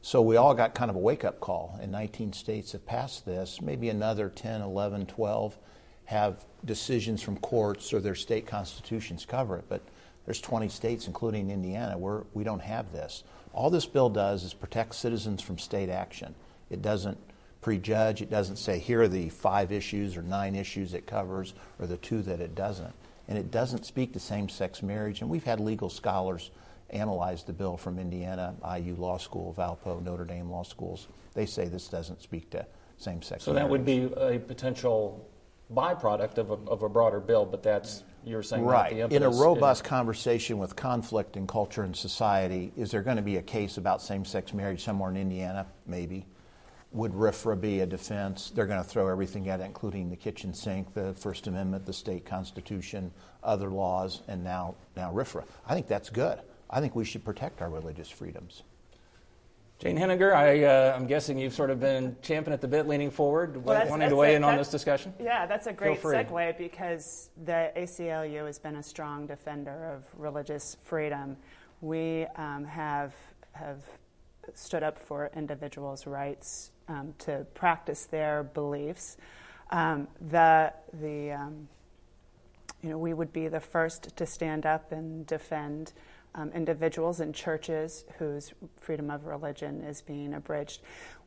So 0.00 0.22
we 0.22 0.36
all 0.36 0.54
got 0.54 0.74
kind 0.74 0.90
of 0.90 0.96
a 0.96 1.00
wake 1.00 1.24
up 1.24 1.40
call, 1.40 1.78
and 1.80 1.92
19 1.92 2.32
states 2.32 2.72
have 2.72 2.86
passed 2.86 3.26
this, 3.26 3.60
maybe 3.60 3.90
another 3.90 4.30
10, 4.30 4.62
11, 4.62 5.06
12 5.06 5.58
have 6.06 6.44
decisions 6.64 7.22
from 7.22 7.36
courts 7.38 7.92
or 7.92 8.00
their 8.00 8.14
state 8.14 8.46
constitutions 8.46 9.26
cover 9.26 9.56
it, 9.56 9.64
but 9.68 9.82
there's 10.24 10.40
20 10.40 10.68
states, 10.68 11.06
including 11.06 11.50
Indiana, 11.50 11.98
where 11.98 12.22
we 12.34 12.44
don't 12.44 12.62
have 12.62 12.92
this. 12.92 13.24
All 13.52 13.70
this 13.70 13.86
bill 13.86 14.08
does 14.08 14.44
is 14.44 14.54
protect 14.54 14.94
citizens 14.94 15.42
from 15.42 15.58
state 15.58 15.88
action. 15.88 16.34
It 16.70 16.80
doesn't 16.80 17.18
prejudge, 17.60 18.22
it 18.22 18.30
doesn't 18.30 18.56
say 18.56 18.78
here 18.78 19.02
are 19.02 19.08
the 19.08 19.28
five 19.28 19.72
issues 19.72 20.16
or 20.16 20.22
nine 20.22 20.54
issues 20.54 20.94
it 20.94 21.06
covers 21.06 21.54
or 21.78 21.86
the 21.86 21.96
two 21.98 22.22
that 22.22 22.40
it 22.40 22.54
doesn't. 22.54 22.92
And 23.28 23.38
it 23.38 23.50
doesn't 23.50 23.86
speak 23.86 24.12
to 24.12 24.20
same 24.20 24.48
sex 24.48 24.82
marriage. 24.82 25.20
And 25.20 25.30
we've 25.30 25.44
had 25.44 25.60
legal 25.60 25.88
scholars 25.88 26.50
analyze 26.90 27.44
the 27.44 27.52
bill 27.52 27.76
from 27.76 27.98
Indiana, 27.98 28.54
IU 28.78 28.94
Law 28.96 29.16
School, 29.16 29.54
Valpo, 29.56 30.02
Notre 30.02 30.24
Dame 30.24 30.50
Law 30.50 30.62
Schools. 30.64 31.08
They 31.34 31.46
say 31.46 31.66
this 31.66 31.88
doesn't 31.88 32.20
speak 32.20 32.50
to 32.50 32.66
same 32.98 33.22
sex 33.22 33.44
so 33.44 33.52
marriage. 33.52 33.64
that 33.64 33.70
would 33.70 33.84
be 33.84 34.04
a 34.16 34.38
potential 34.38 35.26
byproduct 35.74 36.38
of 36.38 36.50
a, 36.50 36.54
of 36.68 36.82
a 36.82 36.88
broader 36.88 37.20
bill, 37.20 37.44
but 37.44 37.62
that's 37.62 38.04
you're 38.24 38.42
saying 38.42 38.64
right 38.64 38.92
in 38.92 39.22
a 39.22 39.30
robust 39.30 39.82
conversation 39.82 40.58
with 40.58 40.76
conflict 40.76 41.36
in 41.36 41.46
culture 41.46 41.82
and 41.82 41.96
society. 41.96 42.72
Is 42.76 42.90
there 42.90 43.02
going 43.02 43.16
to 43.16 43.22
be 43.22 43.36
a 43.36 43.42
case 43.42 43.78
about 43.78 44.00
same-sex 44.00 44.54
marriage 44.54 44.84
somewhere 44.84 45.10
in 45.10 45.16
Indiana? 45.16 45.66
Maybe. 45.86 46.26
Would 46.92 47.12
RFRA 47.12 47.60
be 47.60 47.80
a 47.80 47.86
defense? 47.86 48.52
They're 48.54 48.66
going 48.66 48.82
to 48.82 48.88
throw 48.88 49.08
everything 49.08 49.48
at 49.48 49.60
it, 49.60 49.64
including 49.64 50.10
the 50.10 50.16
kitchen 50.16 50.52
sink, 50.52 50.92
the 50.92 51.14
First 51.14 51.46
Amendment, 51.46 51.86
the 51.86 51.92
state 51.92 52.24
constitution, 52.26 53.10
other 53.42 53.70
laws, 53.70 54.22
and 54.28 54.44
now 54.44 54.74
now 54.94 55.10
RFRA. 55.10 55.44
I 55.66 55.74
think 55.74 55.88
that's 55.88 56.10
good. 56.10 56.40
I 56.68 56.80
think 56.80 56.94
we 56.94 57.04
should 57.04 57.24
protect 57.24 57.62
our 57.62 57.70
religious 57.70 58.10
freedoms. 58.10 58.62
Jane 59.82 59.98
Henegar, 59.98 60.32
I, 60.32 60.62
uh, 60.62 60.94
I'm 60.96 61.08
guessing 61.08 61.36
you've 61.36 61.54
sort 61.54 61.68
of 61.68 61.80
been 61.80 62.14
champing 62.22 62.52
at 62.52 62.60
the 62.60 62.68
bit, 62.68 62.86
leaning 62.86 63.10
forward, 63.10 63.64
well, 63.64 63.84
wanting 63.88 64.10
to 64.10 64.14
weigh 64.14 64.34
a, 64.34 64.36
in 64.36 64.44
on 64.44 64.56
this 64.56 64.68
discussion. 64.68 65.12
Yeah, 65.20 65.44
that's 65.44 65.66
a 65.66 65.72
great 65.72 66.00
segue 66.00 66.56
because 66.56 67.30
the 67.44 67.72
ACLU 67.76 68.46
has 68.46 68.60
been 68.60 68.76
a 68.76 68.82
strong 68.82 69.26
defender 69.26 69.92
of 69.92 70.04
religious 70.16 70.76
freedom. 70.84 71.36
We 71.80 72.26
um, 72.36 72.64
have 72.64 73.12
have 73.54 73.82
stood 74.54 74.84
up 74.84 75.00
for 75.00 75.32
individuals' 75.34 76.06
rights 76.06 76.70
um, 76.86 77.12
to 77.18 77.44
practice 77.54 78.04
their 78.04 78.44
beliefs. 78.44 79.16
Um, 79.72 80.06
the 80.30 80.72
the 80.92 81.32
um, 81.32 81.68
you 82.82 82.90
know 82.90 82.98
we 82.98 83.14
would 83.14 83.32
be 83.32 83.48
the 83.48 83.58
first 83.58 84.16
to 84.16 84.26
stand 84.26 84.64
up 84.64 84.92
and 84.92 85.26
defend 85.26 85.92
um, 86.34 86.50
individuals 86.52 87.20
and 87.20 87.34
churches 87.34 88.04
whose 88.18 88.52
freedom 88.80 89.10
of 89.10 89.26
religion 89.26 89.82
is 89.82 90.00
being 90.00 90.34
abridged. 90.34 90.80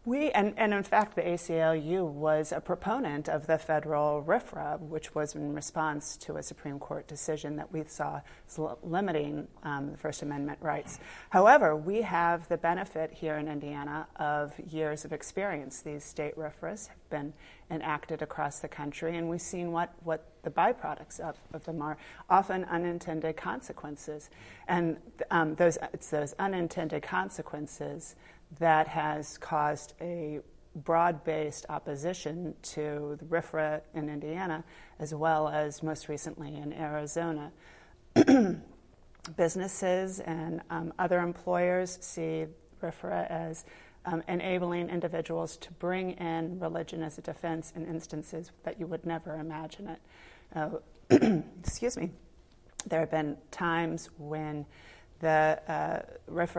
We, 0.05 0.29
and, 0.31 0.53
and 0.57 0.71
in 0.71 0.83
fact, 0.83 1.15
the 1.15 1.24
ACLU 1.24 2.07
was 2.07 2.51
a 2.51 2.62
proponent 2.62 3.27
of 3.27 3.47
the 3.47 3.57
federal 3.57 4.24
RFRA, 4.24 4.79
which 4.79 5.15
was 5.15 5.33
in 5.33 5.55
response 5.55 6.15
to 6.17 6.38
a 6.38 6.43
Supreme 6.43 6.77
Court 6.77 7.07
decision 7.07 7.55
that 7.55 7.74
we 7.74 7.83
saw 7.88 8.21
limiting 8.83 9.47
um, 9.63 9.91
the 9.91 9.97
First 9.97 10.21
Amendment 10.21 10.59
rights. 10.62 11.00
However, 11.31 11.75
we 11.75 12.03
have 12.03 12.47
the 12.50 12.57
benefit 12.57 13.13
here 13.13 13.38
in 13.38 13.47
Indiana 13.47 14.07
of 14.17 14.53
years 14.59 15.05
of 15.05 15.12
experience. 15.12 15.81
These 15.81 16.03
state 16.03 16.38
RFRAs 16.38 16.89
have 16.89 17.09
been 17.09 17.33
enacted 17.71 18.21
across 18.21 18.59
the 18.59 18.67
country, 18.67 19.17
and 19.17 19.27
we've 19.27 19.41
seen 19.41 19.71
what, 19.71 19.91
what 20.03 20.34
the 20.45 20.51
byproducts 20.51 21.19
of, 21.19 21.35
of 21.53 21.65
them 21.65 21.81
are 21.81 21.97
often 22.29 22.63
unintended 22.65 23.35
consequences. 23.35 24.29
And 24.69 24.97
um, 25.31 25.55
those, 25.55 25.77
it's 25.91 26.09
those 26.09 26.33
unintended 26.39 27.03
consequences 27.03 28.15
that 28.59 28.87
has 28.87 29.37
caused 29.39 29.93
a 29.99 30.39
broad 30.75 31.23
based 31.23 31.65
opposition 31.69 32.53
to 32.61 33.17
the 33.19 33.25
RFRA 33.25 33.81
in 33.93 34.09
Indiana, 34.09 34.63
as 34.99 35.13
well 35.13 35.49
as 35.49 35.83
most 35.83 36.07
recently 36.07 36.55
in 36.55 36.71
Arizona. 36.73 37.51
Businesses 39.37 40.19
and 40.19 40.61
um, 40.69 40.93
other 40.99 41.19
employers 41.19 41.97
see 42.01 42.45
RFRA 42.81 43.29
as 43.29 43.65
um, 44.05 44.23
enabling 44.27 44.89
individuals 44.89 45.57
to 45.57 45.71
bring 45.73 46.11
in 46.11 46.59
religion 46.59 47.01
as 47.01 47.17
a 47.17 47.21
defense 47.21 47.73
in 47.75 47.85
instances 47.85 48.51
that 48.63 48.79
you 48.79 48.87
would 48.87 49.05
never 49.05 49.35
imagine 49.35 49.87
it. 49.87 49.99
Uh, 50.53 50.69
excuse 51.63 51.97
me. 51.97 52.11
There 52.87 52.99
have 52.99 53.11
been 53.11 53.37
times 53.51 54.09
when 54.17 54.65
the 55.19 55.59
uh, 55.67 56.01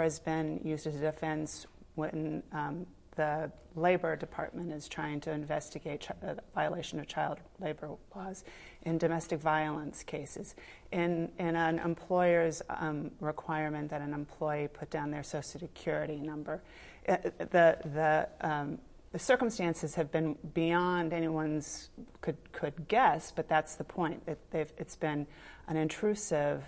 has 0.01 0.19
been 0.19 0.61
used 0.65 0.87
as 0.87 0.97
a 0.97 1.01
defense 1.01 1.67
when 1.95 2.43
um, 2.53 2.87
the 3.17 3.51
Labor 3.75 4.17
Department 4.17 4.73
is 4.73 4.89
trying 4.89 5.21
to 5.21 5.31
investigate 5.31 6.03
ch- 6.03 6.11
uh, 6.23 6.35
violation 6.55 6.99
of 6.99 7.07
child 7.07 7.39
labor 7.61 7.91
laws 8.15 8.45
in 8.83 8.99
domestic 8.99 9.41
violence 9.41 10.03
cases, 10.03 10.55
in, 10.93 11.31
in 11.39 11.57
an 11.57 11.79
employer's 11.79 12.63
um, 12.69 13.11
requirement 13.21 13.91
that 13.91 14.01
an 14.01 14.15
employee 14.15 14.69
put 14.69 14.91
down 14.91 15.11
their 15.11 15.23
Social 15.23 15.61
Security 15.61 16.17
number. 16.17 16.63
Uh, 17.09 17.17
the, 17.39 17.79
the, 17.95 18.29
um, 18.41 18.79
the 19.17 19.23
circumstances 19.25 19.95
have 19.95 20.13
been 20.13 20.37
beyond 20.53 21.15
anyone's 21.15 21.89
could, 22.21 22.37
could 22.53 22.87
guess, 22.87 23.33
but 23.35 23.49
that's 23.49 23.77
the 23.77 23.85
point. 23.85 24.23
It, 24.27 24.39
it's 24.77 24.97
been 24.97 25.27
an 25.69 25.79
intrusive 25.79 26.63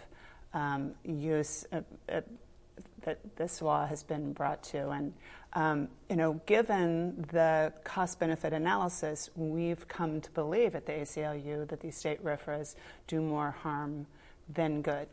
um, 0.55 0.95
use. 1.05 1.67
Uh, 1.71 1.83
uh, 2.11 2.23
that 3.03 3.19
this 3.37 3.61
law 3.61 3.87
has 3.87 4.03
been 4.03 4.33
brought 4.33 4.63
to. 4.63 4.89
And, 4.89 5.13
um, 5.53 5.89
you 6.09 6.17
know, 6.17 6.41
given 6.47 7.27
the 7.33 7.71
cost 7.85 8.19
benefit 8.19 8.55
analysis, 8.55 9.29
we've 9.37 9.87
come 9.87 10.23
to 10.23 10.31
believe 10.31 10.75
at 10.75 10.87
the 10.87 10.93
ACLU 10.93 11.69
that 11.69 11.81
these 11.81 11.99
state 11.99 12.25
RFRAs 12.25 12.77
do 13.07 13.21
more 13.21 13.51
harm 13.51 14.07
than 14.49 14.81
good. 14.81 15.07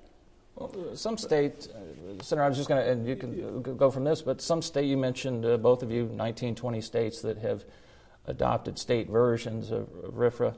Well, 0.56 0.96
some 0.96 1.18
state, 1.18 1.68
uh, 1.76 2.24
Senator, 2.24 2.46
I 2.46 2.48
was 2.48 2.58
just 2.58 2.70
going 2.70 2.82
to, 2.82 2.90
and 2.90 3.06
you 3.06 3.18
can 3.18 3.62
go 3.76 3.92
from 3.92 4.06
this, 4.06 4.22
but 4.22 4.42
some 4.42 4.62
state, 4.62 4.86
you 4.86 4.96
mentioned, 4.96 5.46
uh, 5.46 5.58
both 5.58 5.84
of 5.84 5.92
you, 5.92 6.10
19, 6.14 6.56
20 6.56 6.80
states 6.80 7.22
that 7.24 7.38
have 7.40 7.66
adopted 8.26 8.80
state 8.80 9.10
versions 9.10 9.70
of, 9.72 9.90
of 10.02 10.14
RFRA. 10.14 10.56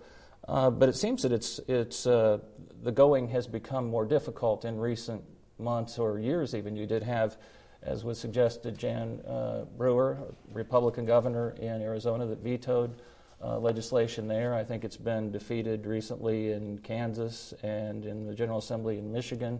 Uh, 0.47 0.69
but 0.69 0.87
it 0.87 0.95
seems 0.95 1.23
that 1.23 1.31
it's, 1.31 1.59
it's, 1.67 2.05
uh, 2.05 2.37
the 2.83 2.91
going 2.91 3.27
has 3.29 3.47
become 3.47 3.87
more 3.87 4.05
difficult 4.05 4.65
in 4.65 4.79
recent 4.79 5.23
months 5.57 5.97
or 5.97 6.19
years, 6.19 6.53
even. 6.53 6.75
You 6.75 6.85
did 6.85 7.01
have, 7.01 7.37
as 7.81 8.03
was 8.03 8.19
suggested, 8.19 8.77
Jan 8.77 9.19
uh, 9.27 9.65
Brewer, 9.77 10.19
Republican 10.53 11.05
governor 11.05 11.55
in 11.59 11.81
Arizona, 11.81 12.27
that 12.27 12.43
vetoed 12.43 13.01
uh, 13.43 13.57
legislation 13.57 14.27
there. 14.27 14.53
I 14.53 14.63
think 14.63 14.85
it's 14.85 14.95
been 14.95 15.31
defeated 15.31 15.87
recently 15.87 16.51
in 16.51 16.77
Kansas 16.79 17.55
and 17.63 18.05
in 18.05 18.27
the 18.27 18.35
General 18.35 18.59
Assembly 18.59 18.99
in 18.99 19.11
Michigan. 19.11 19.59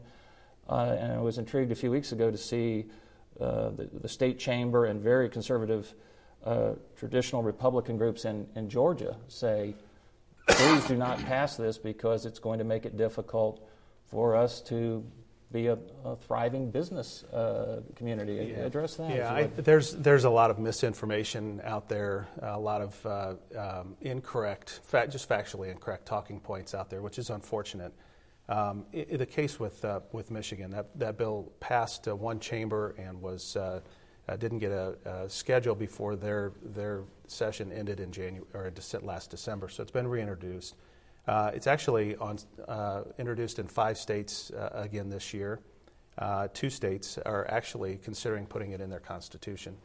Uh, 0.70 0.98
and 1.00 1.14
I 1.14 1.20
was 1.20 1.38
intrigued 1.38 1.72
a 1.72 1.76
few 1.76 1.92
weeks 1.92 2.12
ago 2.12 2.30
to 2.30 2.38
see 2.38 2.86
uh, 3.40 3.70
the, 3.70 3.90
the, 4.02 4.10
state 4.10 4.40
chamber 4.40 4.86
and 4.86 5.02
very 5.02 5.30
conservative 5.30 5.94
uh, 6.44 6.72
traditional 6.98 7.44
Republican 7.44 7.98
groups 7.98 8.26
in, 8.26 8.48
in 8.56 8.70
Georgia 8.70 9.16
say, 9.28 9.76
please 10.48 10.86
do 10.88 10.96
not 10.96 11.20
pass 11.20 11.56
this 11.56 11.78
because 11.78 12.26
it's 12.26 12.40
going 12.40 12.60
to 12.60 12.66
make 12.66 12.86
it 12.86 12.98
difficult 12.98 13.68
for 14.10 14.36
us 14.36 14.62
to 14.62 15.06
be 15.52 15.68
a, 15.68 15.78
a 16.04 16.16
thriving 16.16 16.72
business 16.72 17.24
uh, 17.26 17.82
community. 17.96 18.54
Yeah. 18.56 18.66
Address 18.66 18.96
that. 18.96 19.16
Yeah, 19.16 19.34
I, 19.34 19.44
there's 19.46 19.94
there's 19.94 20.26
a 20.26 20.30
lot 20.30 20.52
of 20.52 20.60
misinformation 20.60 21.62
out 21.64 21.88
there, 21.88 22.28
a 22.42 22.60
lot 22.60 22.82
of 22.82 23.06
uh, 23.06 23.34
um, 23.58 23.96
incorrect, 24.02 24.82
just 25.10 25.30
factually 25.30 25.72
incorrect 25.72 26.06
talking 26.06 26.40
points 26.40 26.74
out 26.74 26.90
there, 26.90 27.02
which 27.02 27.18
is 27.18 27.30
unfortunate. 27.30 27.94
Um, 28.50 28.86
the 28.94 29.26
case 29.26 29.60
with 29.60 29.84
uh, 29.84 30.00
with 30.12 30.32
Michigan, 30.32 30.72
that 30.72 30.98
that 30.98 31.18
bill 31.18 31.52
passed 31.60 32.08
uh, 32.08 32.16
one 32.16 32.40
chamber 32.40 32.96
and 32.98 33.22
was. 33.22 33.56
Uh, 33.56 33.82
uh, 34.30 34.36
didn't 34.36 34.60
get 34.60 34.74
a, 34.74 34.98
a, 35.06 35.30
schedule 35.30 35.74
before 35.74 36.18
their 36.18 36.52
their 36.62 37.04
session 37.28 37.72
ended 37.72 38.02
in 38.02 38.12
January 38.12 38.46
or 38.54 38.74
last 39.02 39.32
December, 39.32 39.70
so 39.70 39.82
it's 39.82 39.92
been 39.92 40.06
reintroduced. 40.06 40.76
Uh, 41.30 41.50
it's 41.54 41.66
actually 41.66 42.14
on, 42.18 42.38
uh, 42.68 43.04
introduced 43.20 43.58
in 43.58 43.70
five 43.70 43.98
states 43.98 44.52
again 44.74 45.10
this 45.10 45.34
year. 45.34 45.62
Two 46.54 46.70
states 46.70 47.18
are 47.20 47.50
actually 47.50 48.00
considering 48.04 48.46
putting 48.46 48.72
it 48.72 48.82
in 48.82 48.90
their 48.90 49.00
constitution. 49.00 49.78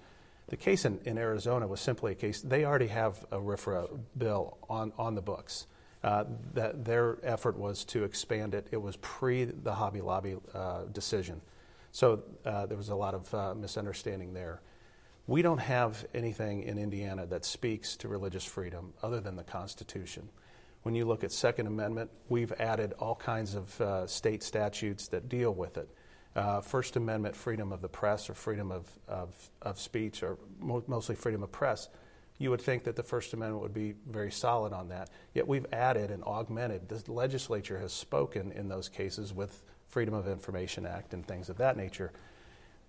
The 0.49 0.57
case 0.57 0.85
in, 0.85 0.99
in, 1.05 1.19
Arizona 1.19 1.67
was 1.67 1.81
simply 1.81 2.13
a 2.13 2.15
case, 2.15 2.43
they 2.43 2.65
already 2.65 2.89
have 2.89 3.25
a 3.31 3.39
RFRA 3.39 3.99
bill 4.19 4.59
on, 4.69 4.93
on 4.99 5.15
the 5.15 5.23
books. 5.23 5.67
Uh, 6.03 6.25
that 6.55 6.85
their 6.85 7.19
effort 7.23 7.57
was 7.57 7.85
to 7.85 8.03
expand 8.03 8.55
it. 8.55 8.67
It 8.73 8.83
was 8.83 8.97
pre 8.97 9.45
the 9.45 9.73
Hobby 9.73 10.01
Lobby 10.01 10.37
uh, 10.53 10.85
decision. 10.93 11.41
So 11.93 12.23
there 12.45 12.77
was 12.77 12.89
a 12.89 12.95
lot 12.95 13.15
of 13.15 13.57
misunderstanding 13.57 14.35
there. 14.35 14.63
We 15.27 15.43
don't 15.43 15.59
have 15.59 16.05
anything 16.15 16.65
in 16.65 16.79
Indiana 16.79 17.27
that 17.27 17.45
speaks 17.45 17.97
to 17.99 18.09
religious 18.09 18.45
freedom 18.45 18.93
other 19.03 19.21
than 19.21 19.37
the 19.37 19.45
Constitution. 19.45 20.29
When 20.83 20.97
you 20.97 21.05
look 21.05 21.23
at 21.23 21.31
Second 21.31 21.69
Amendment, 21.69 22.11
we've 22.29 22.53
added 22.53 22.93
all 22.99 23.15
kinds 23.15 23.55
of 23.55 23.81
uh, 23.81 24.07
state 24.09 24.43
statutes 24.43 25.07
that 25.09 25.29
deal 25.29 25.55
with 25.55 25.79
it. 25.79 25.89
Uh, 26.35 26.61
First 26.61 26.97
Amendment, 26.97 27.37
freedom 27.37 27.73
of 27.73 27.83
the 27.83 27.89
press 27.89 28.29
or 28.29 28.35
freedom 28.35 28.73
of, 28.73 28.89
of, 29.07 29.51
of 29.61 29.79
speech, 29.79 30.25
or 30.25 30.39
mo- 30.59 30.83
mostly 30.89 31.15
freedom 31.15 31.45
of 31.45 31.53
press, 31.53 31.89
you 32.43 32.51
would 32.51 32.61
think 32.61 32.85
that 32.85 32.97
the 32.97 33.03
First 33.03 33.33
Amendment 33.33 33.63
would 33.63 33.75
be 33.75 33.95
very 34.07 34.31
solid 34.33 34.73
on 34.73 34.89
that. 34.89 35.11
Yet 35.33 35.47
we've 35.47 35.67
added 35.73 36.11
and 36.11 36.25
augmented. 36.25 36.89
The 36.89 37.13
legislature 37.13 37.79
has 37.79 37.93
spoken 37.93 38.53
in 38.53 38.69
those 38.69 38.89
cases 38.89 39.33
with 39.33 39.63
Freedom 39.89 40.15
of 40.15 40.27
Information 40.27 40.85
Act 40.85 41.15
and 41.15 41.27
things 41.27 41.49
of 41.49 41.59
that 41.59 41.77
nature. 41.77 42.13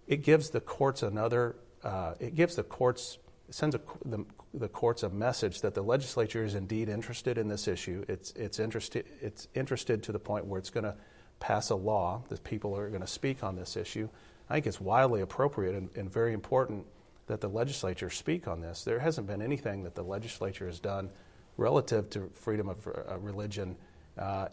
It 0.07 0.23
gives 0.23 0.49
the 0.49 0.59
courts 0.59 1.03
another, 1.03 1.55
uh, 1.83 2.15
it 2.19 2.35
gives 2.35 2.55
the 2.55 2.63
courts 2.63 3.19
sends 3.49 3.75
a, 3.75 3.81
the, 4.05 4.25
the, 4.53 4.67
courts 4.67 5.03
a 5.03 5.09
message 5.09 5.61
that 5.61 5.75
the 5.75 5.81
legislature 5.81 6.43
is 6.43 6.55
indeed 6.55 6.89
interested 6.89 7.37
in 7.37 7.47
this 7.47 7.67
issue. 7.67 8.03
It's, 8.07 8.31
it's, 8.31 8.57
interested, 8.57 9.05
it's 9.21 9.47
interested 9.53 10.01
to 10.03 10.11
the 10.11 10.19
point 10.19 10.45
where 10.45 10.57
it's 10.57 10.71
going 10.71 10.85
to 10.85 10.95
pass 11.39 11.69
a 11.69 11.75
law 11.75 12.23
that 12.29 12.43
people 12.43 12.75
are 12.75 12.89
going 12.89 13.01
to 13.01 13.07
speak 13.07 13.43
on 13.43 13.55
this 13.55 13.77
issue. 13.77 14.09
I 14.49 14.55
think 14.55 14.67
it's 14.67 14.81
wildly 14.81 15.21
appropriate 15.21 15.75
and, 15.75 15.89
and, 15.95 16.11
very 16.11 16.33
important 16.33 16.85
that 17.27 17.41
the 17.41 17.49
legislature 17.49 18.09
speak 18.09 18.47
on 18.47 18.61
this. 18.61 18.83
There 18.83 18.99
hasn't 18.99 19.27
been 19.27 19.41
anything 19.41 19.83
that 19.83 19.95
the 19.95 20.03
legislature 20.03 20.65
has 20.65 20.79
done 20.79 21.09
relative 21.57 22.09
to 22.11 22.29
freedom 22.33 22.69
of 22.69 22.87
uh, 22.87 23.17
religion, 23.19 23.75
uh, 24.17 24.47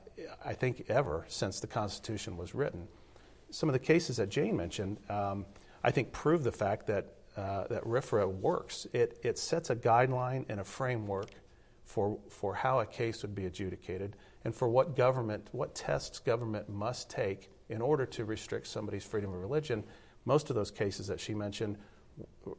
I 0.45 0.53
think, 0.55 0.85
ever 0.89 1.25
since 1.29 1.61
the 1.61 1.67
Constitution 1.67 2.37
was 2.37 2.55
written. 2.55 2.87
Some 3.51 3.69
of 3.69 3.73
the 3.73 3.81
cases 3.81 4.19
that 4.19 4.29
Jane 4.29 4.57
mentioned, 4.57 4.99
um, 5.09 5.47
I 5.83 5.91
think, 5.91 6.13
prove 6.13 6.45
the 6.45 6.53
fact 6.53 6.87
that 6.87 7.07
uh, 7.37 7.65
that 7.69 7.85
RFRA 7.85 8.29
works. 8.29 8.87
It, 8.93 9.19
it 9.23 9.39
sets 9.39 9.71
a 9.71 9.77
guideline 9.77 10.45
and 10.49 10.61
a 10.61 10.65
framework 10.65 11.31
for, 11.85 12.19
for 12.29 12.55
how 12.55 12.81
a 12.81 12.87
case 12.87 13.23
would 13.23 13.35
be 13.35 13.47
adjudicated 13.47 14.17
and 14.45 14.55
for 14.55 14.69
what 14.69 14.97
government, 14.97 15.47
what 15.53 15.75
tests 15.75 16.19
government 16.19 16.69
must 16.69 17.09
take 17.09 17.51
in 17.69 17.81
order 17.81 18.05
to 18.07 18.25
restrict 18.25 18.67
somebody's 18.67 19.05
freedom 19.05 19.33
of 19.33 19.41
religion. 19.41 19.85
Most 20.25 20.51
of 20.51 20.57
those 20.57 20.71
cases 20.71 21.07
that 21.07 21.21
she 21.21 21.35
mentioned, 21.35 21.79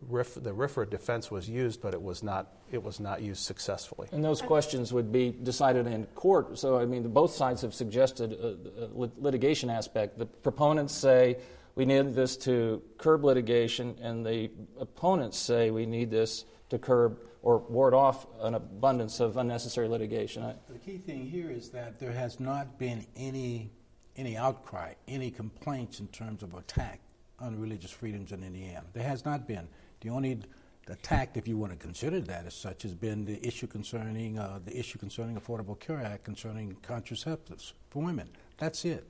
RIF, 0.08 0.36
the 0.36 0.53
RFRA 0.53 0.89
defense 0.89 1.32
was 1.32 1.50
used, 1.50 1.82
but 1.82 1.94
it 1.94 2.01
was 2.01 2.24
not 2.24 2.53
it 2.72 2.82
was 2.82 3.00
not 3.00 3.22
used 3.22 3.44
successfully. 3.44 4.08
And 4.12 4.24
those 4.24 4.41
questions 4.41 4.94
would 4.94 5.12
be 5.12 5.32
decided 5.44 5.88
in 5.88 6.06
court. 6.15 6.58
So 6.58 6.77
I 6.80 6.86
mean, 6.86 7.08
both 7.10 7.34
sides 7.34 7.62
have 7.62 7.74
suggested 7.74 8.34
uh, 8.34 8.82
uh, 8.84 8.88
a, 8.96 9.03
a 9.03 9.12
litigation 9.18 9.70
aspect. 9.70 10.18
The 10.18 10.25
proponents 10.25 10.94
say 10.94 11.38
we 11.75 11.86
need 11.86 12.13
this 12.13 12.38
to 12.38 12.82
curb 12.98 13.24
litigation, 13.24 13.98
and 14.01 14.25
the 14.25 14.51
opponents 14.80 15.38
say 15.38 15.72
we 15.72 15.86
need 15.86 16.12
this 16.12 16.46
to 16.70 16.77
curb 16.77 17.20
or 17.44 17.58
ward 17.58 17.94
off 17.94 18.27
an 18.41 18.53
abundance 18.53 19.20
of 19.20 19.38
unnecessary 19.38 19.88
litigation. 19.88 20.44
The 20.70 20.80
key 20.80 20.98
thing 20.98 21.25
here 21.25 21.50
is 21.50 21.70
that 21.70 22.00
there 22.00 22.12
has 22.12 22.39
not 22.39 22.77
been 22.77 23.06
any 23.15 23.72
any 24.18 24.36
outcry, 24.36 24.94
any 25.08 25.32
complaints 25.32 26.00
in 26.00 26.08
terms 26.08 26.44
of 26.44 26.53
attack 26.53 27.00
on 27.41 27.60
religious 27.60 27.91
freedoms 27.91 28.31
in 28.31 28.43
Indiana. 28.43 28.86
There 28.93 29.03
has 29.03 29.25
not 29.25 29.48
been. 29.48 29.67
The 30.01 30.10
only 30.10 30.39
attack, 30.88 31.31
if 31.36 31.48
you 31.48 31.57
want 31.57 31.71
to 31.71 31.77
consider 31.77 32.19
that 32.21 32.45
as 32.45 32.53
such, 32.53 32.83
has 32.83 32.93
been 32.93 33.25
the 33.25 33.45
issue 33.45 33.67
concerning 33.67 34.39
uh, 34.39 34.60
the 34.63 34.77
issue 34.77 35.00
concerning 35.00 35.36
Affordable 35.39 35.79
Care 35.79 36.01
Act 36.01 36.24
concerning 36.24 36.75
contraceptives 36.81 37.74
for 37.89 38.03
women. 38.03 38.29
That's 38.57 38.86
it. 38.86 39.07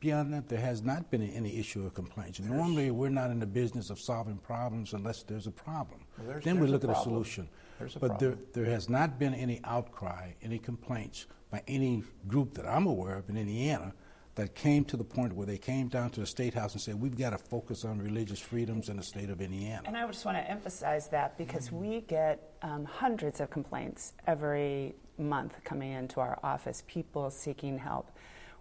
Beyond 0.00 0.34
that, 0.34 0.48
there 0.48 0.60
has 0.60 0.82
not 0.82 1.10
been 1.10 1.22
any 1.22 1.56
issue 1.56 1.86
of 1.86 1.94
complaints. 1.94 2.38
Normally, 2.38 2.90
we're 2.90 3.08
not 3.08 3.30
in 3.30 3.38
the 3.38 3.46
business 3.46 3.88
of 3.88 3.98
solving 3.98 4.36
problems 4.36 4.92
unless 4.92 5.22
there's 5.22 5.46
a 5.46 5.50
problem. 5.50 6.00
Well, 6.18 6.26
there's, 6.28 6.44
then 6.44 6.56
there's 6.56 6.66
we 6.66 6.72
look 6.72 6.84
a 6.84 6.90
at 6.90 6.98
a 6.98 7.02
solution. 7.02 7.48
There's 7.78 7.96
a 7.96 8.00
but 8.00 8.08
problem. 8.08 8.38
there, 8.52 8.64
there 8.64 8.72
has 8.72 8.90
not 8.90 9.18
been 9.18 9.34
any 9.34 9.60
outcry, 9.64 10.32
any 10.42 10.58
complaints 10.58 11.26
by 11.50 11.62
any 11.68 12.02
group 12.28 12.52
that 12.54 12.66
I'm 12.66 12.86
aware 12.86 13.16
of 13.16 13.30
in 13.30 13.38
Indiana 13.38 13.94
that 14.36 14.54
came 14.54 14.84
to 14.86 14.96
the 14.96 15.04
point 15.04 15.32
where 15.32 15.46
they 15.46 15.58
came 15.58 15.88
down 15.88 16.10
to 16.10 16.20
the 16.20 16.26
state 16.26 16.54
house 16.54 16.72
and 16.72 16.80
said, 16.80 17.00
"We've 17.00 17.16
got 17.16 17.30
to 17.30 17.38
focus 17.38 17.84
on 17.84 17.98
religious 17.98 18.40
freedoms 18.40 18.88
in 18.88 18.96
the 18.96 19.02
state 19.02 19.30
of 19.30 19.40
Indiana." 19.40 19.82
And 19.86 19.96
I 19.96 20.06
just 20.06 20.24
want 20.24 20.36
to 20.38 20.50
emphasize 20.50 21.08
that 21.08 21.38
because 21.38 21.70
we 21.70 22.00
get 22.02 22.54
um, 22.62 22.84
hundreds 22.84 23.40
of 23.40 23.50
complaints 23.50 24.14
every 24.26 24.94
month 25.18 25.54
coming 25.64 25.92
into 25.92 26.20
our 26.20 26.38
office, 26.42 26.82
people 26.86 27.30
seeking 27.30 27.78
help. 27.78 28.10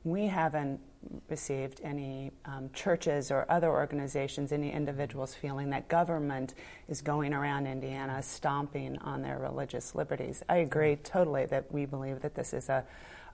We 0.04 0.28
haven't 0.28 0.82
received 1.30 1.80
any 1.84 2.32
um, 2.46 2.70
churches 2.74 3.32
or 3.32 3.46
other 3.50 3.70
organizations, 3.70 4.52
any 4.52 4.72
individuals 4.72 5.34
feeling 5.34 5.70
that 5.70 5.88
government 5.88 6.56
is 6.90 7.02
going 7.02 7.34
around 7.34 7.68
Indiana 7.68 8.22
stomping 8.22 8.98
on 9.00 9.22
their 9.22 9.40
religious 9.40 9.96
liberties. 9.96 10.44
I 10.50 10.58
agree 10.58 10.98
totally 10.98 11.46
that 11.48 11.72
we 11.72 11.86
believe 11.86 12.22
that 12.22 12.36
this 12.36 12.54
is 12.54 12.70
a, 12.70 12.84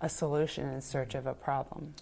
a 0.01 0.09
solution 0.09 0.69
in 0.69 0.81
search 0.81 1.15
of 1.15 1.27
a 1.27 1.33
problem. 1.33 1.93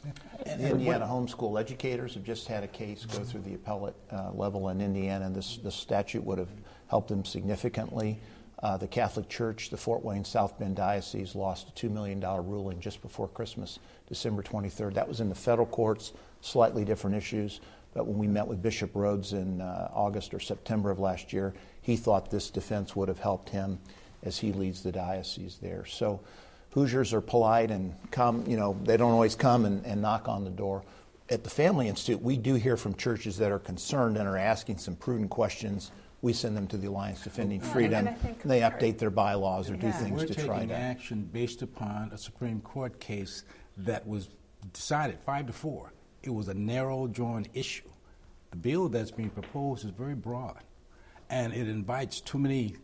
The 0.46 0.70
Indiana 0.70 1.06
homeschool 1.06 1.60
educators 1.60 2.14
have 2.14 2.24
just 2.24 2.48
had 2.48 2.64
a 2.64 2.68
case 2.68 3.06
go 3.06 3.24
through 3.24 3.42
the 3.42 3.56
appellate 3.56 3.96
uh, 4.12 4.32
level 4.34 4.70
in 4.70 4.82
Indiana, 4.82 5.26
and 5.26 5.36
this, 5.36 5.58
this 5.58 5.76
statute 5.76 6.24
would 6.24 6.38
have 6.38 6.52
helped 6.90 7.10
them 7.10 7.26
significantly. 7.26 8.20
Uh, 8.62 8.78
the 8.78 8.88
Catholic 8.88 9.30
Church, 9.30 9.70
the 9.70 9.78
Fort 9.78 10.04
Wayne 10.04 10.26
South 10.26 10.58
Bend 10.60 10.76
Diocese, 10.76 11.36
lost 11.36 11.70
a 11.70 11.88
$2 11.88 11.92
million 11.92 12.20
ruling 12.20 12.80
just 12.80 13.02
before 13.02 13.28
Christmas, 13.28 13.80
December 14.08 14.44
23rd. 14.44 14.94
That 14.94 15.08
was 15.08 15.20
in 15.20 15.30
the 15.30 15.36
federal 15.36 15.68
courts, 15.68 16.14
slightly 16.42 16.86
different 16.86 17.16
issues. 17.16 17.62
But 17.94 18.06
when 18.06 18.18
we 18.18 18.28
met 18.28 18.48
with 18.48 18.62
Bishop 18.62 18.94
Rhoades 18.94 19.34
in 19.34 19.62
uh, 19.62 19.90
August 19.92 20.34
or 20.34 20.40
September 20.40 20.92
of 20.92 21.00
last 21.00 21.34
year, 21.34 21.54
he 21.82 21.96
thought 21.96 22.30
this 22.30 22.50
defense 22.50 22.96
would 22.96 23.08
have 23.08 23.20
helped 23.20 23.50
him 23.50 23.80
as 24.24 24.38
he 24.38 24.52
leads 24.52 24.84
the 24.84 24.92
diocese 24.92 25.58
there. 25.62 25.86
So 25.86 26.20
Hoosiers 26.78 27.12
are 27.12 27.22
polite 27.22 27.72
and 27.72 27.96
come, 28.12 28.46
you 28.46 28.56
know, 28.56 28.78
they 28.84 28.98
don't 28.98 29.12
always 29.12 29.34
come 29.34 29.66
and, 29.66 29.84
and 29.84 30.00
knock 30.00 30.28
on 30.28 30.44
the 30.44 30.52
door. 30.52 30.84
At 31.28 31.44
the 31.44 31.50
Family 31.50 31.88
Institute, 31.88 32.22
we 32.22 32.38
do 32.38 32.54
hear 32.54 32.78
from 32.78 32.94
churches 32.94 33.36
that 33.40 33.52
are 33.52 33.58
concerned 33.58 34.16
and 34.16 34.28
are 34.28 34.38
asking 34.38 34.78
some 34.78 34.96
prudent 34.96 35.32
questions 35.32 35.90
we 36.22 36.34
send 36.34 36.56
them 36.56 36.68
to 36.68 36.78
the 36.78 36.88
Alliance 36.88 37.24
Defending 37.24 37.62
Yeah, 37.62 37.74
Freedom. 37.74 38.08
and 38.08 38.18
think- 38.20 38.44
and 38.44 38.52
they 38.52 38.60
update 38.62 39.00
their 39.00 39.10
bylaws 39.10 39.72
or 39.72 39.76
do 39.76 39.92
things 39.92 40.12
We're 40.22 40.28
to 40.28 40.36
taking 40.36 40.46
try 40.46 40.66
to. 40.68 40.74
action 40.76 41.24
based 41.24 41.64
upon 41.64 42.12
a 42.12 42.18
Supreme 42.18 42.62
Court 42.62 43.00
case 43.00 43.44
that 43.78 44.08
was 44.08 44.30
decided 44.72 45.18
five 45.26 45.48
to 45.48 45.54
four. 45.54 45.94
It 46.22 46.30
was 46.30 46.48
a 46.48 46.54
narrow 46.54 47.08
drawn 47.08 47.48
issue. 47.56 47.90
The 48.52 48.58
bill 48.58 48.88
that's 48.90 49.10
being 49.12 49.32
proposed 49.32 49.84
is 49.84 49.90
very 49.92 50.16
broad, 50.16 50.60
and 51.28 51.54
it 51.54 51.68
invites 51.68 52.22
too 52.22 52.38
many 52.38 52.76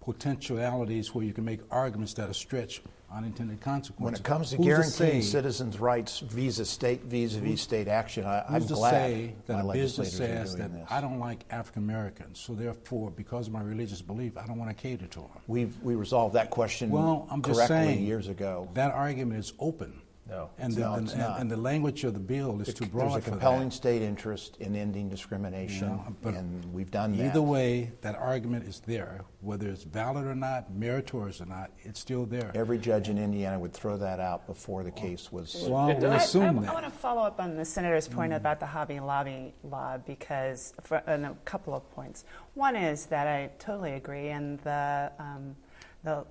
potentialities 0.00 1.14
where 1.14 1.24
you 1.26 1.34
can 1.34 1.44
make 1.44 1.60
arguments 1.70 2.14
that 2.14 2.30
are 2.30 2.34
stretch 2.34 2.82
unintended 3.14 3.60
consequences. 3.60 4.04
When 4.04 4.14
it 4.14 4.22
comes 4.22 4.50
to 4.50 4.56
Who's 4.56 4.66
guaranteeing 4.66 5.22
citizens' 5.22 5.78
rights 5.78 6.20
vis 6.20 6.68
state 6.68 7.02
vis-a-vis 7.04 7.60
state 7.60 7.88
action, 7.88 8.24
I, 8.24 8.44
I'm 8.48 8.66
to 8.66 8.74
glad 8.74 8.90
say 8.90 9.34
my 9.48 9.54
that 9.54 9.64
a 9.64 9.72
business 9.72 10.16
says 10.16 10.56
that 10.56 10.72
this. 10.72 10.86
I 10.90 11.00
don't 11.00 11.18
like 11.18 11.44
African 11.50 11.82
Americans, 11.82 12.38
so 12.40 12.54
therefore, 12.54 13.10
because 13.10 13.46
of 13.46 13.52
my 13.52 13.62
religious 13.62 14.02
belief, 14.02 14.36
I 14.36 14.46
don't 14.46 14.58
want 14.58 14.70
to 14.70 14.80
cater 14.80 15.06
to 15.06 15.20
them? 15.20 15.28
We've 15.46 15.76
we 15.82 15.94
resolved 15.94 16.34
that 16.34 16.50
question 16.50 16.90
Well, 16.90 17.26
I'm 17.30 17.42
just 17.42 17.56
correctly 17.56 17.76
saying 17.76 18.04
years 18.04 18.28
ago. 18.28 18.68
that 18.74 18.92
argument 18.92 19.40
is 19.40 19.52
open. 19.58 20.00
No. 20.28 20.48
and 20.58 20.72
the, 20.72 20.80
No, 20.80 20.94
and, 20.94 21.04
it's 21.04 21.12
and- 21.12 21.20
not. 21.22 21.40
and 21.40 21.50
the 21.50 21.56
language 21.56 22.02
of 22.04 22.14
the 22.14 22.20
bill 22.20 22.58
is 22.60 22.72
too 22.72 22.86
broad 22.86 23.10
There's 23.12 23.16
a 23.16 23.20
for 23.22 23.30
compelling 23.32 23.68
that. 23.68 23.74
state 23.74 24.00
interest 24.00 24.56
in 24.58 24.74
ending 24.74 25.10
discrimination, 25.10 25.88
Yeah, 25.90 26.12
but 26.22 26.34
and 26.34 26.64
we've 26.72 26.90
done 26.90 27.16
that. 27.18 27.26
Either 27.26 27.42
way, 27.42 27.92
that 28.00 28.14
argument 28.16 28.66
is 28.66 28.80
there, 28.80 29.20
whether 29.42 29.68
it's 29.68 29.84
valid 29.84 30.24
or 30.24 30.34
not, 30.34 30.72
meritorious 30.72 31.42
or 31.42 31.46
not. 31.46 31.70
It's 31.82 32.00
still 32.00 32.24
there. 32.24 32.50
Every 32.54 32.78
judge 32.78 33.10
in 33.10 33.18
Indiana 33.18 33.58
would 33.58 33.74
throw 33.74 33.98
that 33.98 34.18
out 34.18 34.46
before 34.46 34.82
the 34.82 34.90
case 34.90 35.30
was. 35.30 35.54
well, 35.68 35.88
It 35.90 35.98
we'll 35.98 36.12
does. 36.12 36.24
assume 36.24 36.58
I, 36.60 36.62
that. 36.62 36.72
want 36.74 36.84
to 36.86 36.90
follow 36.90 37.22
up 37.22 37.38
on 37.38 37.56
the 37.56 37.64
senator's 37.64 38.08
point 38.08 38.32
about 38.32 38.60
the 38.60 38.66
Hobby 38.66 39.00
Lobby 39.00 39.52
law 39.62 39.98
because, 39.98 40.72
for, 40.80 41.02
and 41.06 41.26
a 41.26 41.34
couple 41.44 41.74
of 41.74 41.88
points. 41.94 42.24
One 42.54 42.76
is 42.76 43.06
that 43.06 43.26
I 43.26 43.50
totally 43.58 43.92
agree, 43.92 44.28
and 44.30 44.58
the 44.60 45.12
um, 45.18 45.54
the 46.02 46.24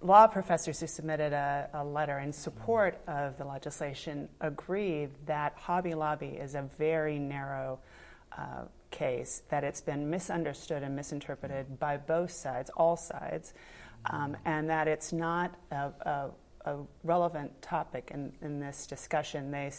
law 0.00 0.26
professors 0.26 0.80
who 0.80 0.86
submitted 0.86 1.32
a, 1.32 1.68
a 1.74 1.84
letter 1.84 2.18
in 2.18 2.32
support 2.32 3.00
of 3.06 3.36
the 3.38 3.44
legislation 3.44 4.28
agreed 4.40 5.10
that 5.26 5.54
Hobby 5.56 5.94
Lobby 5.94 6.28
is 6.28 6.54
a 6.54 6.62
very 6.78 7.18
narrow. 7.18 7.78
Uh, 8.36 8.64
case 8.90 9.42
that 9.50 9.64
it's 9.64 9.80
been 9.80 10.08
misunderstood 10.08 10.82
and 10.82 10.94
misinterpreted 10.96 11.78
by 11.78 11.96
both 11.96 12.30
sides, 12.30 12.70
all 12.76 12.96
sides, 12.96 13.54
um, 14.06 14.36
and 14.44 14.68
that 14.70 14.88
it's 14.88 15.12
not 15.12 15.54
a, 15.70 15.90
a, 16.02 16.30
a 16.64 16.76
relevant 17.04 17.60
topic 17.62 18.10
in, 18.12 18.32
in 18.42 18.60
this 18.60 18.86
discussion. 18.86 19.50
They, 19.50 19.70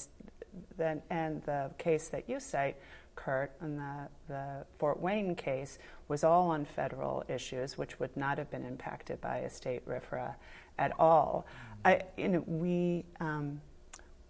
and 1.10 1.44
the 1.44 1.72
case 1.78 2.10
that 2.10 2.30
you 2.30 2.40
cite, 2.40 2.78
Curt, 3.20 3.52
and 3.60 3.78
the, 3.78 4.08
the 4.30 4.66
Fort 4.78 5.02
Wayne 5.02 5.36
case 5.36 5.78
was 6.08 6.24
all 6.24 6.50
on 6.52 6.64
federal 6.64 7.26
issues, 7.28 7.78
which 7.78 8.00
would 8.00 8.16
not 8.16 8.38
have 8.38 8.50
been 8.50 8.64
impacted 8.64 9.20
by 9.20 9.40
a 9.40 9.50
state 9.50 9.86
RFRA 9.86 10.36
at 10.78 10.98
all. 10.98 11.46
I, 11.84 12.02
you 12.16 12.30
know, 12.30 12.44
we, 12.48 13.04
um, 13.20 13.60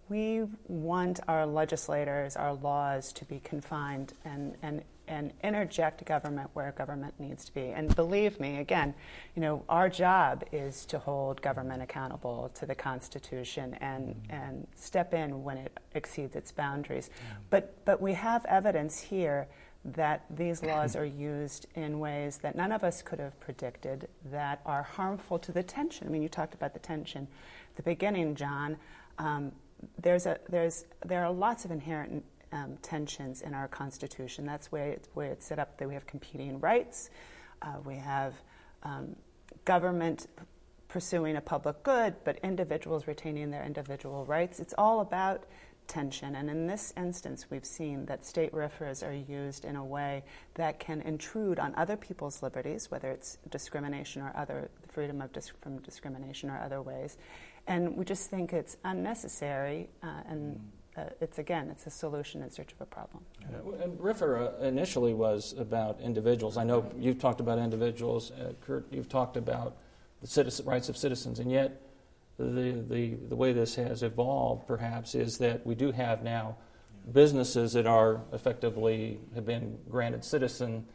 we 0.09 0.43
want 0.67 1.19
our 1.27 1.45
legislators, 1.45 2.35
our 2.35 2.53
laws 2.53 3.13
to 3.13 3.25
be 3.25 3.39
confined 3.39 4.13
and, 4.25 4.55
and, 4.61 4.83
and 5.07 5.31
interject 5.43 6.03
government 6.05 6.49
where 6.53 6.71
government 6.71 7.13
needs 7.19 7.45
to 7.45 7.53
be. 7.53 7.69
And 7.69 7.95
believe 7.95 8.39
me, 8.39 8.57
again, 8.57 8.95
you 9.35 9.41
know, 9.41 9.63
our 9.69 9.87
job 9.87 10.43
is 10.51 10.85
to 10.87 10.99
hold 10.99 11.41
government 11.41 11.81
accountable 11.81 12.51
to 12.55 12.65
the 12.65 12.75
Constitution 12.75 13.75
and, 13.81 14.15
and 14.29 14.67
step 14.75 15.13
in 15.13 15.43
when 15.43 15.57
it 15.57 15.77
exceeds 15.93 16.35
its 16.35 16.51
boundaries. 16.51 17.09
But, 17.49 17.85
but 17.85 18.01
we 18.01 18.13
have 18.13 18.45
evidence 18.45 18.99
here 18.99 19.47
that 19.85 20.25
these 20.29 20.61
laws 20.61 20.95
are 20.95 21.05
used 21.05 21.67
in 21.75 21.99
ways 21.99 22.37
that 22.39 22.55
none 22.55 22.71
of 22.71 22.83
us 22.83 23.01
could 23.01 23.19
have 23.19 23.39
predicted 23.39 24.09
that 24.25 24.61
are 24.65 24.83
harmful 24.83 25.39
to 25.39 25.51
the 25.51 25.63
tension. 25.63 26.05
I 26.07 26.09
mean, 26.09 26.21
you 26.21 26.29
talked 26.29 26.53
about 26.53 26.73
the 26.73 26.79
tension 26.79 27.27
at 27.69 27.75
the 27.77 27.83
beginning, 27.83 28.35
Jon. 28.35 28.77
Um, 29.17 29.53
there's 30.01 30.25
a, 30.25 30.37
there's, 30.49 30.85
there 31.05 31.23
are 31.23 31.31
lots 31.31 31.65
of 31.65 31.71
inherent 31.71 32.23
um, 32.51 32.77
tensions 32.81 33.41
in 33.41 33.53
our 33.53 33.67
Constitution. 33.67 34.45
That's 34.45 34.71
where 34.71 34.89
it's, 34.89 35.07
where 35.13 35.31
it's 35.31 35.45
set 35.45 35.59
up 35.59 35.77
that 35.77 35.87
we 35.87 35.93
have 35.93 36.07
competing 36.07 36.59
rights, 36.59 37.09
uh, 37.61 37.75
we 37.85 37.95
have 37.95 38.33
um, 38.83 39.15
government 39.65 40.27
pursuing 40.87 41.35
a 41.35 41.41
public 41.41 41.83
good, 41.83 42.15
but 42.23 42.39
individuals 42.43 43.07
retaining 43.07 43.51
their 43.51 43.63
individual 43.63 44.25
rights. 44.25 44.59
It's 44.59 44.73
all 44.77 45.01
about 45.01 45.43
tension. 45.89 46.35
And 46.35 46.49
in 46.49 46.67
this 46.67 46.93
instance, 46.95 47.47
we've 47.49 47.65
seen 47.65 48.05
that 48.05 48.23
state 48.23 48.53
RFRAs 48.53 49.05
are 49.05 49.13
used 49.13 49.65
in 49.65 49.75
a 49.75 49.83
way 49.83 50.23
that 50.53 50.79
can 50.79 51.01
intrude 51.01 51.59
on 51.59 51.73
other 51.75 51.97
people's 51.97 52.41
liberties, 52.41 52.89
whether 52.89 53.09
it's 53.09 53.37
discrimination 53.49 54.21
or 54.21 54.31
other 54.37 54.69
freedom 54.87 55.21
of 55.21 55.33
dis- 55.33 55.51
from 55.61 55.79
discrimination 55.79 56.49
or 56.49 56.59
other 56.59 56.81
ways. 56.81 57.17
And 57.67 57.97
we 57.97 58.05
just 58.05 58.29
think 58.29 58.53
it's 58.53 58.77
unnecessary, 58.85 59.89
uh, 60.01 60.21
and 60.27 60.59
uh, 60.95 61.03
it's 61.19 61.39
again, 61.39 61.69
it's 61.69 61.85
a 61.85 61.89
solution 61.89 62.41
in 62.41 62.49
search 62.49 62.71
of 62.71 62.81
a 62.81 62.85
problem. 62.85 63.23
And 63.81 63.99
RFRA 63.99 64.61
initially 64.61 65.13
was 65.13 65.53
about 65.57 65.99
individuals. 65.99 66.57
I 66.57 66.63
know 66.63 66.89
you've 66.97 67.19
talked 67.19 67.41
about 67.41 67.59
individuals, 67.59 68.31
uh, 68.31 68.53
Curt, 68.61 68.85
you've 68.91 69.09
talked 69.09 69.37
about 69.37 69.75
the 70.21 70.27
citizen, 70.27 70.65
rights 70.65 70.89
of 70.89 70.97
citizens, 70.97 71.39
and 71.39 71.51
yet 71.51 71.81
the, 72.39 72.83
the, 72.89 73.15
the 73.29 73.35
way 73.35 73.53
this 73.53 73.75
has 73.75 74.01
evolved, 74.03 74.65
perhaps, 74.67 75.13
is 75.15 75.37
that 75.39 75.65
we 75.65 75.75
do 75.75 75.91
have 75.91 76.23
now 76.23 76.55
businesses 77.11 77.73
that 77.73 77.85
are 77.85 78.21
effectively 78.33 79.19
have 79.35 79.45
been 79.45 79.77
granted 79.89 80.23
citizen 80.23 80.85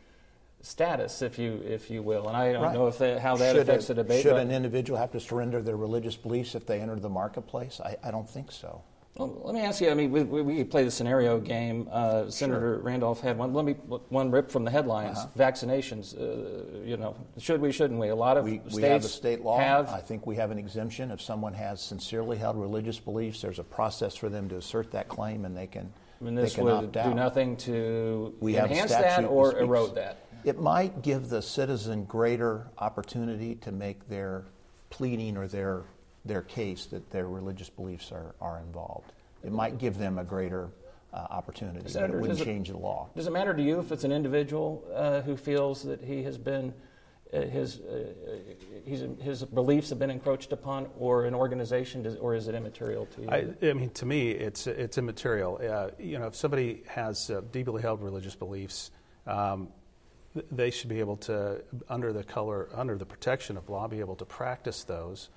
status, 0.60 1.20
if 1.20 1.38
you 1.38 1.60
if 1.66 1.90
you 1.90 2.02
will. 2.02 2.26
And 2.28 2.36
I 2.36 2.52
don't 2.52 2.62
Right. 2.62 2.74
know 2.74 2.86
if 2.86 2.98
that, 2.98 3.20
how 3.20 3.36
that 3.36 3.52
should 3.52 3.62
affects 3.62 3.90
a- 3.90 3.94
the 3.94 4.02
debate. 4.02 4.22
Should 4.22 4.36
an 4.36 4.50
individual 4.50 4.98
have 4.98 5.12
to 5.12 5.20
surrender 5.20 5.60
their 5.60 5.76
religious 5.76 6.16
beliefs 6.16 6.54
if 6.54 6.66
they 6.66 6.80
enter 6.80 6.96
the 6.96 7.10
marketplace? 7.10 7.80
I, 7.84 7.96
I 8.02 8.10
don't 8.10 8.28
think 8.28 8.50
so. 8.50 8.82
Well, 9.16 9.42
let 9.44 9.54
me 9.54 9.60
ask 9.60 9.80
you. 9.80 9.90
I 9.90 9.94
mean, 9.94 10.10
we, 10.10 10.24
we 10.24 10.56
could 10.56 10.70
play 10.72 10.82
the 10.82 10.90
scenario 10.90 11.38
game. 11.38 11.88
Uh, 11.92 12.28
Senator 12.30 12.78
Randolph 12.78 13.20
had 13.20 13.38
one. 13.38 13.54
Let 13.54 13.64
me 13.64 13.74
one 13.74 14.32
rip 14.32 14.50
from 14.50 14.64
the 14.64 14.72
headlines. 14.72 15.18
Uh-huh. 15.18 15.28
Vaccinations. 15.38 16.18
Uh, 16.18 16.84
you 16.84 16.96
know, 16.96 17.14
should 17.38 17.60
we? 17.60 17.70
Shouldn't 17.70 18.00
we? 18.00 18.08
A 18.08 18.14
lot 18.16 18.36
of 18.36 18.44
We, 18.44 18.58
states 18.58 18.74
we 18.74 18.82
have 18.82 19.04
a 19.04 19.08
state 19.08 19.42
law. 19.42 19.58
Have, 19.60 19.88
I 19.90 20.00
think 20.00 20.26
we 20.26 20.34
have 20.34 20.50
an 20.50 20.58
exemption. 20.58 21.12
If 21.12 21.20
someone 21.22 21.54
has 21.54 21.80
sincerely 21.80 22.36
held 22.38 22.56
religious 22.56 22.98
beliefs, 22.98 23.40
there's 23.40 23.60
a 23.60 23.64
process 23.64 24.16
for 24.16 24.28
them 24.28 24.48
to 24.48 24.56
assert 24.56 24.90
that 24.90 25.08
claim, 25.08 25.44
and 25.44 25.56
they 25.56 25.68
can. 25.68 25.92
They 26.20 26.30
this 26.34 26.58
would 26.58 26.90
do 26.92 26.98
out. 26.98 27.14
nothing 27.14 27.56
to 27.58 28.34
We 28.40 28.56
enhance 28.56 28.90
that 28.90 29.24
or 29.26 29.50
speaks- 29.50 29.62
erode 29.62 29.94
that. 29.94 30.26
It 30.44 30.58
might 30.60 31.02
give 31.02 31.28
the 31.28 31.40
citizen 31.40 32.04
greater 32.04 32.66
opportunity 32.78 33.54
to 33.56 33.70
make 33.72 34.08
their 34.08 34.44
pleading 34.90 35.36
or 35.36 35.46
their 35.46 35.82
their 36.24 36.42
case 36.42 36.86
that 36.86 37.10
their 37.10 37.26
religious 37.26 37.68
beliefs 37.68 38.10
are, 38.12 38.34
are 38.40 38.58
involved. 38.58 39.12
It 39.42 39.52
might 39.52 39.78
give 39.78 39.98
them 39.98 40.18
a 40.18 40.24
greater 40.24 40.70
uh, 41.12 41.26
opportunity. 41.30 41.80
but 41.82 41.90
Senator, 41.90 42.18
it 42.18 42.20
wouldn't 42.22 42.38
does 42.38 42.46
it- 42.46 42.50
change 42.50 42.68
the 42.68 42.78
law. 42.78 43.08
Does 43.14 43.26
it 43.26 43.32
matter 43.32 43.54
to 43.54 43.62
you 43.62 43.78
if 43.78 43.92
it's 43.92 44.04
an 44.04 44.12
individual 44.12 44.84
uh, 44.94 45.20
who 45.22 45.36
feels 45.36 45.82
that 45.82 46.02
he 46.02 46.22
has 46.22 46.38
been 46.38 46.72
uh, 47.32 47.40
his 47.40 47.80
uh, 47.80 48.04
he's, 48.84 49.04
his 49.20 49.44
beliefs 49.44 49.88
have 49.90 49.98
been 49.98 50.10
encroached 50.10 50.52
upon, 50.52 50.86
or 50.98 51.24
an 51.24 51.34
organization, 51.34 52.02
does, 52.02 52.16
or 52.16 52.34
is 52.34 52.46
it 52.46 52.54
immaterial 52.54 53.06
to 53.06 53.22
you? 53.22 53.28
I, 53.28 53.46
I 53.62 53.72
mean, 53.72 53.90
to 53.90 54.06
me, 54.06 54.30
it's 54.30 54.66
it's 54.66 54.98
immaterial. 54.98 55.60
Uh, 55.60 55.90
you 55.98 56.18
know, 56.18 56.28
if 56.28 56.36
somebody 56.36 56.84
has 56.86 57.30
uh, 57.30 57.40
deeply 57.50 57.82
held 57.82 58.02
religious 58.02 58.36
beliefs, 58.36 58.92
um, 59.26 59.68
they 60.52 60.70
should 60.70 60.88
be 60.88 61.00
able 61.00 61.16
to, 61.16 61.62
under 61.88 62.12
the 62.12 62.22
color, 62.22 62.68
under 62.72 62.96
the 62.96 63.06
protection 63.06 63.56
of 63.56 63.68
law, 63.68 63.88
be 63.88 64.00
able 64.00 64.16
to 64.16 64.24
practice 64.24 64.84
those. 64.84 65.28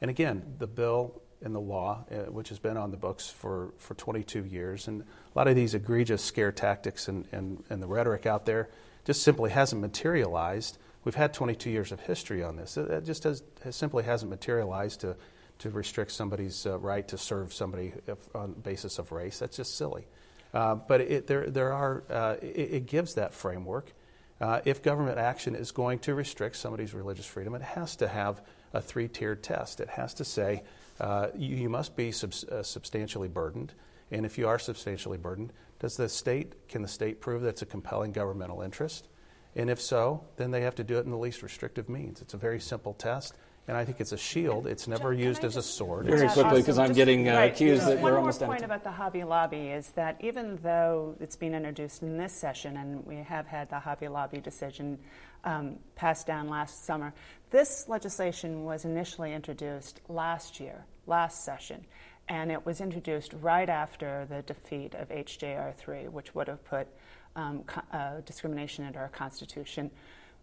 And 0.00 0.10
again, 0.10 0.54
the 0.58 0.66
bill 0.66 1.20
and 1.42 1.54
the 1.54 1.60
law, 1.60 2.04
uh, 2.10 2.30
which 2.30 2.48
has 2.48 2.58
been 2.58 2.76
on 2.76 2.90
the 2.90 2.96
books 2.96 3.28
for, 3.28 3.72
for 3.78 3.94
22 3.94 4.44
years, 4.44 4.88
and 4.88 5.02
a 5.02 5.38
lot 5.38 5.48
of 5.48 5.54
these 5.54 5.74
egregious 5.74 6.22
scare 6.22 6.52
tactics 6.52 7.08
and, 7.08 7.26
and, 7.32 7.62
and 7.70 7.82
the 7.82 7.86
rhetoric 7.86 8.26
out 8.26 8.46
there 8.46 8.68
just 9.04 9.22
simply 9.22 9.50
hasn't 9.50 9.80
materialized. 9.80 10.78
We've 11.04 11.14
had 11.14 11.32
22 11.32 11.70
years 11.70 11.92
of 11.92 12.00
history 12.00 12.42
on 12.42 12.56
this. 12.56 12.76
It, 12.76 13.04
just 13.04 13.24
has, 13.24 13.42
simply 13.70 14.02
hasn't 14.04 14.30
materialized 14.30 15.00
to, 15.02 15.16
to 15.60 15.70
restrict 15.70 16.10
somebody's 16.10 16.66
uh, 16.66 16.78
right 16.78 17.06
to 17.08 17.18
serve 17.18 17.54
somebody 17.54 17.92
if, 18.06 18.18
on 18.34 18.54
the 18.54 18.60
basis 18.60 18.98
of 18.98 19.12
race. 19.12 19.38
That's 19.38 19.56
just 19.56 19.76
silly. 19.76 20.06
Uh, 20.52 20.74
but 20.74 21.00
it, 21.00 21.26
there, 21.26 21.48
there 21.48 21.72
are, 21.72 22.02
uh, 22.10 22.36
it, 22.42 22.72
it 22.72 22.86
gives 22.86 23.14
that 23.14 23.34
framework. 23.34 23.92
Uh, 24.40 24.60
if 24.64 24.82
government 24.82 25.18
action 25.18 25.54
is 25.54 25.70
going 25.70 25.98
to 26.00 26.14
restrict 26.14 26.56
somebody's 26.56 26.92
religious 26.92 27.26
freedom, 27.26 27.54
it 27.54 27.62
has 27.62 27.96
to 27.96 28.08
have 28.08 28.42
a 28.72 28.80
three 28.80 29.08
tiered 29.08 29.42
test. 29.42 29.80
It 29.80 29.88
has 29.90 30.14
to 30.14 30.24
say 30.24 30.62
uh, 31.00 31.28
you, 31.36 31.56
you 31.56 31.68
must 31.68 31.96
be 31.96 32.12
subs- 32.12 32.44
uh, 32.44 32.62
substantially 32.62 33.28
burdened. 33.28 33.74
And 34.10 34.24
if 34.24 34.38
you 34.38 34.46
are 34.48 34.58
substantially 34.58 35.18
burdened, 35.18 35.52
does 35.78 35.96
the 35.96 36.08
state, 36.08 36.68
can 36.68 36.82
the 36.82 36.88
state 36.88 37.20
prove 37.20 37.42
that's 37.42 37.62
a 37.62 37.66
compelling 37.66 38.12
governmental 38.12 38.62
interest? 38.62 39.08
And 39.56 39.68
if 39.70 39.80
so, 39.80 40.24
then 40.36 40.50
they 40.50 40.60
have 40.62 40.74
to 40.76 40.84
do 40.84 40.98
it 40.98 41.04
in 41.04 41.10
the 41.10 41.16
least 41.18 41.42
restrictive 41.42 41.88
means. 41.88 42.20
It's 42.20 42.34
a 42.34 42.36
very 42.36 42.60
simple 42.60 42.92
test, 42.92 43.34
and 43.66 43.76
I 43.76 43.84
think 43.84 44.00
it's 44.00 44.12
a 44.12 44.16
shield. 44.18 44.66
It's 44.66 44.86
never 44.86 45.12
John, 45.14 45.24
used 45.24 45.44
as 45.44 45.56
a 45.56 45.62
sword. 45.62 46.04
Very 46.06 46.18
It's- 46.18 46.34
quickly, 46.34 46.58
Also, 46.58 46.66
'cause 46.66 46.78
I'm 46.78 46.92
getting, 46.92 47.28
uh, 47.28 47.34
right, 47.34 47.52
accused 47.52 47.80
just 47.80 47.86
that 47.88 47.94
one 47.96 48.04
we're 48.04 48.10
more 48.10 48.18
almost 48.20 48.42
out 48.42 48.46
of 48.46 48.50
point 48.50 48.64
about 48.64 48.84
the 48.84 48.90
Hobby 48.90 49.24
Lobby 49.24 49.68
is 49.70 49.90
that 49.92 50.16
even 50.20 50.56
though 50.62 51.16
it's 51.20 51.36
being 51.36 51.54
introduced 51.54 52.02
in 52.02 52.16
this 52.18 52.32
session, 52.34 52.76
and 52.76 53.04
we 53.06 53.16
have 53.16 53.46
had 53.46 53.68
the 53.70 53.78
Hobby 53.80 54.08
Lobby 54.08 54.40
decision 54.40 54.98
um, 55.44 55.78
passed 55.94 56.26
down 56.26 56.48
last 56.48 56.84
summer, 56.84 57.14
this 57.50 57.86
legislation 57.88 58.64
was 58.64 58.84
initially 58.84 59.32
introduced 59.32 60.00
last 60.08 60.58
year, 60.58 60.84
last 61.06 61.44
session, 61.44 61.86
and 62.28 62.50
it 62.50 62.66
was 62.66 62.80
introduced 62.80 63.32
right 63.40 63.68
after 63.68 64.26
the 64.28 64.42
defeat 64.42 64.94
of 64.94 65.08
HJR3, 65.10 66.10
which 66.10 66.34
would 66.34 66.48
have 66.48 66.64
put 66.64 66.88
um, 67.36 67.62
co- 67.64 67.82
uh, 67.92 68.20
discrimination 68.24 68.84
into 68.84 68.98
our 68.98 69.08
Constitution. 69.08 69.90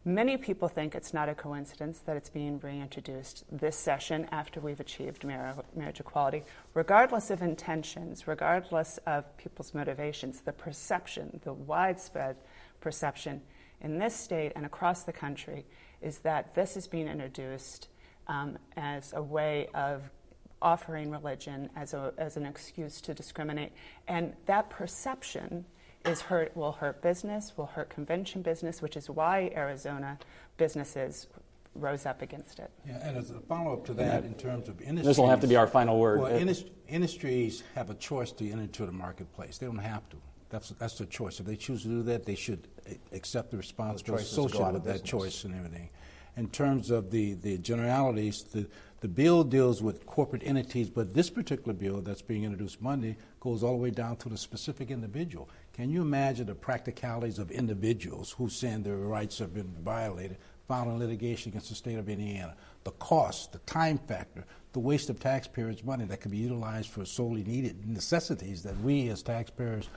Many 0.05 0.37
people 0.37 0.67
think 0.67 0.95
it's 0.95 1.13
not 1.13 1.29
a 1.29 1.35
coincidence 1.35 1.99
that 1.99 2.17
it's 2.17 2.29
being 2.29 2.59
reintroduced 2.59 3.45
this 3.51 3.77
session 3.77 4.27
after 4.31 4.59
we've 4.59 4.79
achieved 4.79 5.25
mar- 5.25 5.63
marriage 5.75 5.99
equality. 5.99 6.43
Regardless 6.73 7.31
of 7.31 7.41
intentions, 7.41 8.27
regardless 8.27 8.99
of 9.05 9.25
people's 9.37 9.73
motivations, 9.73 10.41
the 10.41 10.53
perception, 10.53 11.39
the 11.43 11.53
widespread 11.53 12.37
perception 12.79 13.41
in 13.81 13.97
this 13.97 14.15
state 14.15 14.53
and 14.55 14.65
across 14.65 15.03
the 15.03 15.13
country 15.13 15.65
is 16.03 16.19
that 16.19 16.53
this 16.53 16.77
is 16.77 16.87
being 16.87 17.07
introduced 17.07 17.87
um, 18.27 18.57
as 18.77 19.13
a 19.13 19.21
way 19.21 19.67
of 19.73 20.01
offering 20.61 21.09
religion 21.09 21.69
as, 21.75 21.93
a, 21.93 22.13
as 22.17 22.37
an 22.37 22.45
excuse 22.45 23.01
to 23.01 23.13
discriminate. 23.13 23.71
And 24.07 24.33
that 24.45 24.69
perception 24.69 25.65
is 26.05 26.21
hurt, 26.21 26.55
will 26.55 26.71
hurt 26.73 27.01
business, 27.01 27.53
will 27.57 27.65
hurt 27.65 27.89
convention 27.89 28.41
business, 28.41 28.81
which 28.81 28.95
is 28.95 29.09
why 29.09 29.51
Arizona 29.55 30.17
businesses 30.57 31.27
rose 31.75 32.05
up 32.05 32.21
against 32.21 32.59
it. 32.59 32.69
Yeah, 32.87 32.99
and 33.01 33.17
as 33.17 33.31
a 33.31 33.39
follow-up 33.39 33.85
to 33.85 33.93
that, 33.95 34.23
in 34.25 34.35
terms 34.35 34.69
of 34.69 34.79
industries... 34.79 35.05
This 35.05 35.17
will 35.17 35.29
have 35.29 35.39
to 35.41 35.47
be 35.47 35.55
our 35.55 35.67
final 35.67 35.99
word. 35.99 36.19
Well, 36.19 36.57
industries 36.87 37.63
have 37.75 37.89
a 37.89 37.95
choice 37.95 38.31
to 38.33 38.49
enter 38.49 38.63
into 38.63 38.85
the 38.85 38.91
marketplace. 38.91 39.57
They 39.57 39.65
don't 39.65 39.77
have 39.79 40.07
to. 40.09 40.17
That's, 40.53 40.69
that's 40.69 40.99
their 40.99 41.07
choice. 41.07 41.39
If 41.39 41.47
they 41.47 41.55
choose 41.55 41.81
to 41.81 41.87
do 41.87 42.03
that, 42.03 42.27
they 42.27 42.35
should 42.35 42.67
accept 43.11 43.49
the 43.49 43.57
responsibility 43.57 44.23
choice 44.23 44.29
is 44.29 44.35
to 44.35 44.41
go 44.41 44.45
associated 44.45 44.73
with 44.73 44.83
that 44.83 45.03
choice 45.03 45.45
and 45.45 45.55
everything. 45.55 45.89
In 46.37 46.47
terms 46.47 46.91
of 46.91 47.09
the, 47.09 47.33
the 47.33 47.57
generalities, 47.57 48.43
the, 48.43 48.67
the 48.99 49.07
bill 49.07 49.43
deals 49.43 49.81
with 49.81 50.05
corporate 50.05 50.43
entities, 50.45 50.91
but 50.91 51.15
this 51.15 51.31
particular 51.31 51.73
bill 51.73 52.01
that's 52.01 52.21
being 52.21 52.43
introduced 52.43 52.83
Monday 52.83 53.17
goes 53.39 53.63
all 53.63 53.71
the 53.71 53.81
way 53.81 53.89
down 53.89 54.15
to 54.17 54.29
the 54.29 54.37
specific 54.37 54.91
individual. 54.91 55.49
Can 55.73 55.89
you 55.89 56.03
imagine 56.03 56.45
the 56.45 56.53
practicalities 56.53 57.39
of 57.39 57.49
individuals 57.49 58.29
who 58.31 58.47
saying 58.47 58.83
their 58.83 58.97
rights 58.97 59.39
have 59.39 59.55
been 59.55 59.73
violated, 59.83 60.37
filing 60.67 60.99
litigation 60.99 61.49
against 61.49 61.69
the 61.69 61.75
state 61.75 61.97
of 61.97 62.09
Indiana? 62.09 62.55
The 62.83 62.91
cost, 62.91 63.53
the 63.53 63.59
time 63.59 63.97
factor, 63.97 64.45
the 64.73 64.79
waste 64.79 65.09
of 65.09 65.19
taxpayers' 65.19 65.83
money 65.83 66.05
that 66.05 66.21
could 66.21 66.29
be 66.31 66.37
utilized 66.37 66.91
for 66.91 67.05
solely 67.05 67.43
needed 67.43 67.87
necessities 67.87 68.61
that 68.61 68.79
we 68.81 69.09
as 69.09 69.23
taxpayers 69.23 69.89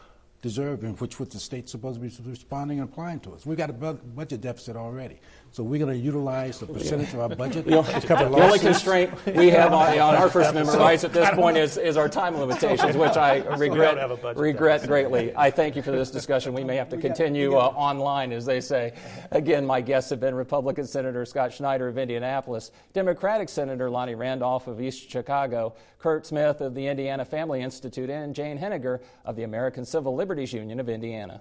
deserve 0.46 0.84
and 0.84 0.98
which 1.00 1.18
what 1.18 1.28
the 1.30 1.40
state's 1.40 1.72
supposed 1.72 2.00
to 2.00 2.22
be 2.22 2.30
responding 2.30 2.78
and 2.78 2.88
applying 2.88 3.18
to 3.18 3.34
us. 3.34 3.44
We've 3.44 3.58
got 3.58 3.68
a 3.68 3.72
bu- 3.72 3.94
budget 4.20 4.40
deficit 4.42 4.76
already. 4.76 5.18
So 5.56 5.62
we're 5.62 5.78
going 5.78 5.98
to 5.98 5.98
utilize 5.98 6.58
the 6.58 6.66
percentage 6.66 7.14
of 7.14 7.20
our 7.20 7.30
budget 7.30 7.64
to 7.64 7.82
cover 8.06 8.28
The 8.28 8.42
only 8.42 8.58
constraint 8.58 9.10
we 9.24 9.48
have 9.48 9.72
on, 9.72 9.98
on 9.98 10.14
our 10.14 10.28
First 10.28 10.50
Amendment 10.50 10.78
rights 10.78 11.02
at 11.02 11.14
this 11.14 11.30
point 11.30 11.56
is, 11.56 11.78
is 11.78 11.96
our 11.96 12.10
time 12.10 12.36
limitations, 12.36 12.94
which 12.94 13.16
I 13.16 13.36
regret, 13.56 13.96
have 13.96 14.36
regret 14.36 14.86
greatly. 14.86 15.34
I 15.34 15.50
thank 15.50 15.74
you 15.74 15.80
for 15.80 15.92
this 15.92 16.10
discussion. 16.10 16.52
We 16.52 16.62
may 16.62 16.76
have 16.76 16.90
to 16.90 16.98
continue 16.98 17.54
uh, 17.54 17.68
online, 17.68 18.32
as 18.32 18.44
they 18.44 18.60
say. 18.60 18.92
Again, 19.30 19.64
my 19.64 19.80
guests 19.80 20.10
have 20.10 20.20
been 20.20 20.34
Republican 20.34 20.86
Senator 20.86 21.24
Scott 21.24 21.54
Schneider 21.54 21.88
of 21.88 21.96
Indianapolis, 21.96 22.70
Democratic 22.92 23.48
Senator 23.48 23.88
Lonnie 23.88 24.14
Randolph 24.14 24.66
of 24.66 24.78
East 24.78 25.08
Chicago, 25.08 25.74
Curt 25.98 26.26
Smith 26.26 26.60
of 26.60 26.74
the 26.74 26.86
Indiana 26.86 27.24
Family 27.24 27.62
Institute, 27.62 28.10
and 28.10 28.34
Jane 28.34 28.58
Henegar 28.58 29.00
of 29.24 29.36
the 29.36 29.44
American 29.44 29.86
Civil 29.86 30.14
Liberties 30.14 30.52
Union 30.52 30.80
of 30.80 30.90
Indiana. 30.90 31.40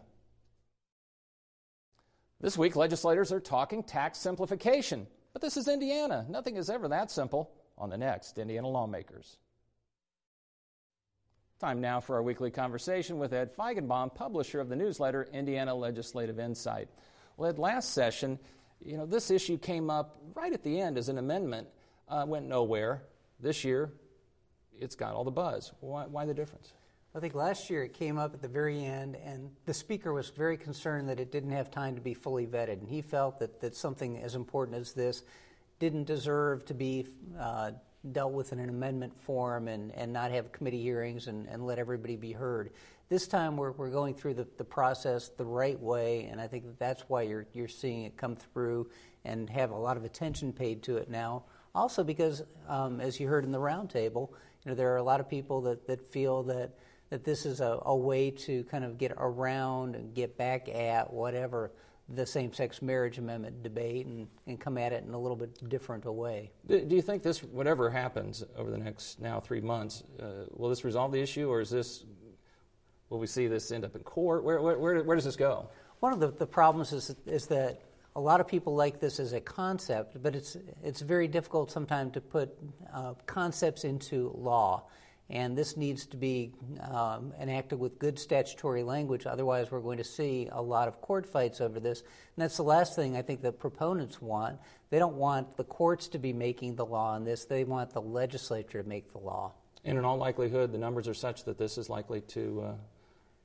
This 2.42 2.58
week, 2.58 2.76
legislators 2.76 3.32
are 3.32 3.40
talking 3.40 3.84
tax 3.84 4.18
simplification. 4.18 5.08
But 5.34 5.42
this 5.42 5.58
is 5.58 5.68
Indiana. 5.68 6.26
Nothing 6.30 6.56
is 6.58 6.70
ever 6.70 6.88
that 6.90 7.12
simple 7.12 7.52
on 7.78 7.90
the 7.90 7.98
next 7.98 8.38
Indiana 8.38 8.70
Lawmakers. 8.70 9.38
Time 11.60 11.82
now 11.82 12.00
for 12.00 12.16
our 12.16 12.24
weekly 12.24 12.52
conversation 12.52 13.18
with 13.18 13.34
Ed 13.34 13.56
Feigenbaum, 13.56 14.14
publisher 14.14 14.60
of 14.60 14.70
the 14.70 14.76
newsletter 14.76 15.28
Indiana 15.34 15.74
Legislative 15.74 16.40
Insight. 16.40 16.90
Well, 17.38 17.50
Ed, 17.50 17.60
last 17.60 17.94
session, 17.94 18.40
you 18.82 18.98
know, 18.98 19.06
this 19.06 19.32
issue 19.32 19.58
came 19.58 19.90
up 19.90 20.18
right 20.36 20.54
at 20.54 20.64
the 20.64 20.80
end 20.80 20.98
as 20.98 21.10
an 21.10 21.18
amendment, 21.18 21.68
uh, 22.08 22.26
went 22.28 22.48
nowhere. 22.48 23.04
This 23.40 23.64
year, 23.64 23.92
it's 24.78 24.96
got 24.96 25.14
all 25.14 25.24
the 25.24 25.32
buzz. 25.32 25.72
Why, 25.80 26.06
why 26.06 26.26
the 26.26 26.34
difference? 26.34 26.74
I 27.16 27.22
think 27.22 27.34
last 27.34 27.70
year 27.70 27.82
it 27.82 27.94
came 27.94 28.18
up 28.18 28.34
at 28.34 28.42
the 28.42 28.50
very 28.50 28.84
end, 28.84 29.16
and 29.16 29.50
the 29.66 29.74
speaker 29.74 30.12
was 30.12 30.32
very 30.32 30.58
concerned 30.58 31.08
that 31.08 31.18
it 31.18 31.32
didn't 31.32 31.52
have 31.52 31.72
time 31.72 31.96
to 31.96 32.02
be 32.02 32.14
fully 32.14 32.46
vetted, 32.46 32.80
and 32.80 32.90
he 32.90 33.02
felt 33.02 33.40
that, 33.40 33.62
that 33.62 33.74
something 33.74 34.18
as 34.18 34.36
important 34.36 34.78
as 34.78 34.92
this 34.92 35.24
didn't 35.80 36.04
deserve 36.04 36.66
to 36.66 36.74
be 36.74 37.08
uh, 37.40 37.72
dealt 38.12 38.34
with 38.34 38.52
in 38.52 38.60
an 38.60 38.68
amendment 38.68 39.18
form 39.18 39.70
and, 39.70 39.94
and 39.94 40.12
not 40.12 40.30
have 40.30 40.52
committee 40.52 40.82
hearings 40.82 41.28
and, 41.28 41.48
and 41.48 41.66
let 41.66 41.80
everybody 41.80 42.18
be 42.18 42.34
heard. 42.34 42.72
This 43.08 43.28
time 43.28 43.56
we're, 43.56 43.72
we're 43.72 43.92
going 43.92 44.14
through 44.14 44.34
the, 44.34 44.48
the 44.58 44.66
process 44.66 45.30
the 45.30 45.46
right 45.46 45.80
way, 45.80 46.26
and 46.26 46.42
I 46.42 46.48
think 46.48 46.66
that 46.66 46.80
that's 46.80 47.04
why 47.08 47.22
you're, 47.22 47.48
you're 47.54 47.70
seeing 47.70 48.04
it 48.04 48.18
come 48.18 48.36
through 48.36 48.90
and 49.24 49.50
have 49.50 49.72
a 49.72 49.78
lot 49.78 49.96
of 49.96 50.04
attention 50.04 50.52
paid 50.52 50.84
to 50.84 50.98
it 50.98 51.10
now. 51.10 51.44
Also, 51.74 52.04
because 52.04 52.44
um, 52.68 53.00
as 53.00 53.22
you 53.22 53.30
heard 53.30 53.46
in 53.46 53.54
the 53.54 53.60
roundtable, 53.60 54.32
you 54.66 54.72
know 54.72 54.76
there 54.76 54.92
are 54.94 54.98
a 54.98 55.04
lot 55.04 55.22
of 55.22 55.30
people 55.30 55.62
that, 55.62 55.88
that 55.88 56.02
feel 56.12 56.44
that 56.44 56.72
that 57.10 57.24
this 57.24 57.46
is 57.46 57.62
a, 57.62 57.80
a 57.84 57.96
way 57.96 58.32
to 58.32 58.64
kind 58.66 58.84
of 58.84 58.98
get 58.98 59.14
around 59.18 59.96
and 59.96 60.14
get 60.14 60.38
back 60.38 60.68
at 60.70 61.12
whatever 61.12 61.72
the 62.10 62.26
same 62.26 62.54
sex 62.54 62.82
marriage 62.82 63.18
amendment 63.18 63.64
debate 63.64 64.06
and, 64.06 64.28
and 64.46 64.60
come 64.60 64.78
at 64.78 64.94
it 64.94 65.04
in 65.04 65.14
a 65.14 65.20
little 65.20 65.36
bit 65.36 65.70
different 65.70 66.06
a 66.06 66.12
way. 66.12 66.52
Do, 66.68 66.80
do 66.82 66.96
you 66.96 67.02
think 67.02 67.24
this, 67.24 67.44
whatever 67.44 67.90
happens 67.90 68.44
over 68.58 68.70
the 68.70 68.78
next 68.78 69.20
now 69.20 69.40
three 69.40 69.62
months, 69.62 70.04
uh, 70.22 70.46
will 70.52 70.70
this 70.70 70.84
resolve 70.84 71.12
the 71.12 71.22
issue 71.22 71.50
or 71.50 71.62
is 71.62 71.70
this, 71.70 72.04
will 73.10 73.20
we 73.20 73.28
see 73.28 73.48
this 73.48 73.72
end 73.72 73.86
up 73.86 73.96
in 73.96 74.04
court? 74.04 74.44
Where, 74.44 74.62
where, 74.62 74.78
where, 74.78 75.04
where 75.04 75.16
does 75.16 75.26
this 75.26 75.36
go? 75.36 75.70
One 76.00 76.14
of 76.14 76.20
the, 76.20 76.28
the 76.28 76.46
problems 76.46 76.94
is, 76.94 77.16
is 77.26 77.48
that 77.48 77.82
a 78.16 78.20
lot 78.20 78.40
of 78.40 78.48
people 78.48 78.76
like 78.76 79.00
this 79.00 79.20
as 79.20 79.34
a 79.34 79.42
concept, 79.42 80.22
but 80.22 80.36
it's, 80.36 80.58
it's 80.84 81.02
very 81.02 81.28
difficult 81.28 81.72
sometimes 81.72 82.14
to 82.14 82.22
put 82.22 82.56
uh, 82.94 83.14
concepts 83.26 83.84
into 83.84 84.32
law. 84.38 84.84
And 85.30 85.58
this 85.58 85.76
needs 85.76 86.06
to 86.08 86.18
be 86.18 86.52
um, 86.82 87.34
enacted 87.40 87.80
with 87.80 87.98
good 87.98 88.20
statutory 88.20 88.84
language. 88.84 89.26
Otherwise, 89.26 89.72
we're 89.72 89.80
going 89.80 89.98
to 89.98 90.04
see 90.04 90.48
a 90.52 90.62
lot 90.62 90.88
of 90.88 91.02
court 91.02 91.26
fights 91.26 91.62
over 91.62 91.80
this. 91.80 92.02
And 92.02 92.44
that's 92.44 92.58
the 92.58 92.64
last 92.64 92.96
thing 92.96 93.18
I 93.18 93.24
think 93.24 93.42
the 93.42 93.52
proponents 93.52 94.22
want. 94.22 94.60
They 94.92 95.00
don't 95.00 95.16
want 95.16 95.58
the 95.58 95.64
courts 95.64 96.08
to 96.10 96.20
be 96.20 96.32
making 96.32 96.76
the 96.76 96.86
law 96.86 97.14
on 97.14 97.24
this, 97.24 97.46
they 97.46 97.64
want 97.64 97.92
the 97.92 98.02
legislature 98.02 98.84
to 98.84 98.88
make 98.88 99.12
the 99.12 99.18
law. 99.18 99.54
And 99.84 99.98
in 99.98 100.06
all 100.06 100.18
likelihood, 100.18 100.72
the 100.72 100.78
numbers 100.78 101.08
are 101.08 101.14
such 101.14 101.44
that 101.46 101.58
this 101.58 101.78
is 101.78 101.90
likely 101.90 102.22
to, 102.22 102.62
uh, 102.62 102.74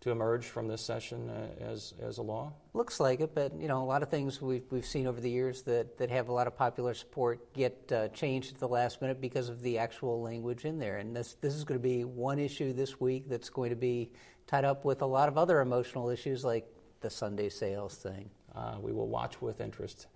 to 0.01 0.11
emerge 0.11 0.47
from 0.47 0.67
this 0.67 0.81
session 0.81 1.29
uh, 1.29 1.49
as, 1.63 1.95
as 2.01 2.19
a 2.19 2.23
law? 2.23 2.53
Looks 2.73 3.01
like 3.01 3.21
it, 3.21 3.35
but 3.35 3.53
you 3.61 3.69
know, 3.69 3.83
a 3.83 3.85
lot 3.85 4.03
of 4.03 4.09
things 4.09 4.41
we've, 4.41 4.65
we've 4.71 4.87
seen 4.87 5.07
over 5.07 5.21
the 5.21 5.31
years 5.31 5.63
that, 5.63 5.99
that 5.99 6.11
have 6.11 6.29
a 6.29 6.33
lot 6.33 6.47
of 6.47 6.57
popular 6.57 6.95
support 6.95 7.53
get 7.53 7.93
uh, 7.93 8.09
changed 8.09 8.55
at 8.55 8.61
the 8.61 8.69
last 8.69 9.03
minute 9.03 9.21
because 9.21 9.49
of 9.49 9.61
the 9.61 9.79
actual 9.79 10.23
language 10.23 10.65
in 10.65 10.79
there. 10.79 10.97
And 10.97 11.15
this, 11.15 11.37
this 11.41 11.55
is 11.55 11.65
going 11.65 11.79
to 11.79 11.83
be 11.83 12.05
one 12.05 12.39
issue 12.39 12.73
this 12.73 12.99
week 12.99 13.29
that's 13.29 13.51
going 13.51 13.71
to 13.71 13.77
be 13.77 14.11
tied 14.47 14.65
up 14.65 14.85
with 14.85 15.03
a 15.03 15.07
lot 15.07 15.29
of 15.29 15.37
other 15.37 15.61
emotional 15.61 16.09
issues 16.09 16.45
like 16.45 16.67
the 17.01 17.11
Sunday 17.11 17.49
sales 17.51 17.97
thing. 17.97 18.31
Uh, 18.55 18.77
we 18.81 18.93
will 18.93 19.09
watch 19.09 19.41
with 19.43 19.61
interest. 19.61 20.07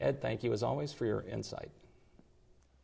Ed, 0.00 0.20
thank 0.20 0.42
you 0.42 0.52
as 0.52 0.62
always 0.62 0.92
for 0.92 1.06
your 1.06 1.22
insight. 1.22 1.70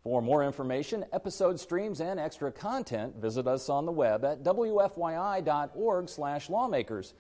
For 0.07 0.23
more 0.23 0.45
information, 0.45 1.05
episode 1.13 1.59
streams, 1.59 2.01
and 2.01 2.21
extra 2.21 2.53
content, 2.53 3.17
visit 3.17 3.49
us 3.49 3.69
on 3.69 3.87
the 3.87 3.91
web 3.91 4.25
at 4.25 4.45
wfyi.org/lawmakers. 4.45 7.15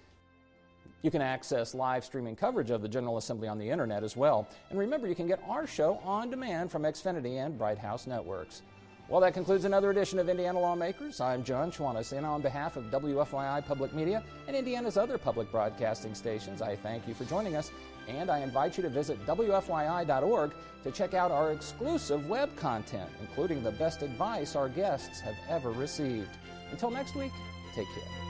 You 1.02 1.10
can 1.10 1.20
access 1.20 1.74
live 1.74 2.04
streaming 2.04 2.36
coverage 2.36 2.70
of 2.70 2.82
the 2.82 2.88
General 2.88 3.16
Assembly 3.16 3.48
on 3.48 3.58
the 3.58 3.68
internet 3.68 4.04
as 4.04 4.16
well. 4.16 4.46
And 4.70 4.78
remember, 4.78 5.08
you 5.08 5.16
can 5.16 5.26
get 5.26 5.42
our 5.48 5.66
show 5.66 5.98
on 6.04 6.30
demand 6.30 6.70
from 6.70 6.84
Xfinity 6.84 7.44
and 7.44 7.58
Bright 7.58 7.78
House 7.78 8.06
Networks. 8.06 8.62
Well, 9.08 9.20
that 9.20 9.34
concludes 9.34 9.64
another 9.64 9.90
edition 9.90 10.20
of 10.20 10.28
Indiana 10.28 10.60
Lawmakers. 10.60 11.20
I'm 11.20 11.42
Jon 11.42 11.72
Schwantes, 11.72 12.16
and 12.16 12.24
on 12.24 12.40
behalf 12.40 12.76
of 12.76 12.92
WFYI 12.92 13.66
Public 13.66 13.94
Media 13.94 14.22
and 14.46 14.56
Indiana's 14.56 14.96
other 14.96 15.18
public 15.18 15.50
broadcasting 15.50 16.14
stations, 16.14 16.62
I 16.62 16.76
thank 16.76 17.08
you 17.08 17.14
for 17.14 17.24
joining 17.24 17.56
us, 17.56 17.72
and 18.08 18.30
I 18.30 18.38
invite 18.38 18.76
you 18.76 18.82
to 18.82 18.88
visit 18.88 19.24
WFYI.org 19.26 20.52
to 20.84 20.90
check 20.90 21.14
out 21.14 21.30
our 21.30 21.52
exclusive 21.52 22.28
web 22.28 22.54
content, 22.56 23.10
including 23.20 23.62
the 23.62 23.72
best 23.72 24.02
advice 24.02 24.54
our 24.54 24.68
guests 24.68 25.20
have 25.20 25.36
ever 25.48 25.70
received. 25.70 26.30
Until 26.70 26.90
next 26.90 27.14
week, 27.14 27.32
take 27.74 27.86
care. 27.94 28.26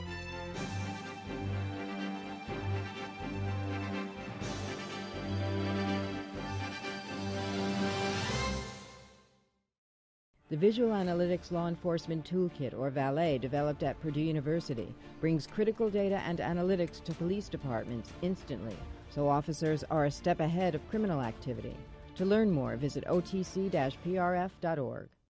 The 10.49 10.57
Visual 10.57 10.91
Analytics 10.91 11.51
Law 11.51 11.67
Enforcement 11.67 12.25
Toolkit, 12.25 12.73
or 12.79 12.89
VALET, 12.89 13.41
developed 13.41 13.83
at 13.83 14.01
Purdue 14.01 14.21
University, 14.21 14.95
brings 15.21 15.45
critical 15.45 15.91
data 15.91 16.23
and 16.25 16.39
analytics 16.39 17.03
to 17.03 17.13
police 17.15 17.49
departments 17.49 18.13
instantly, 18.23 18.77
so 19.17 19.29
officers 19.31 19.83
are 19.91 20.05
a 20.05 20.11
step 20.11 20.41
ahead 20.41 20.75
of 20.75 20.87
criminal 20.91 21.23
activity. 21.23 21.75
To 22.17 22.27
learn 22.27 22.51
more, 22.51 22.77
visit 22.77 23.07
otc-prf.org. 23.07 25.09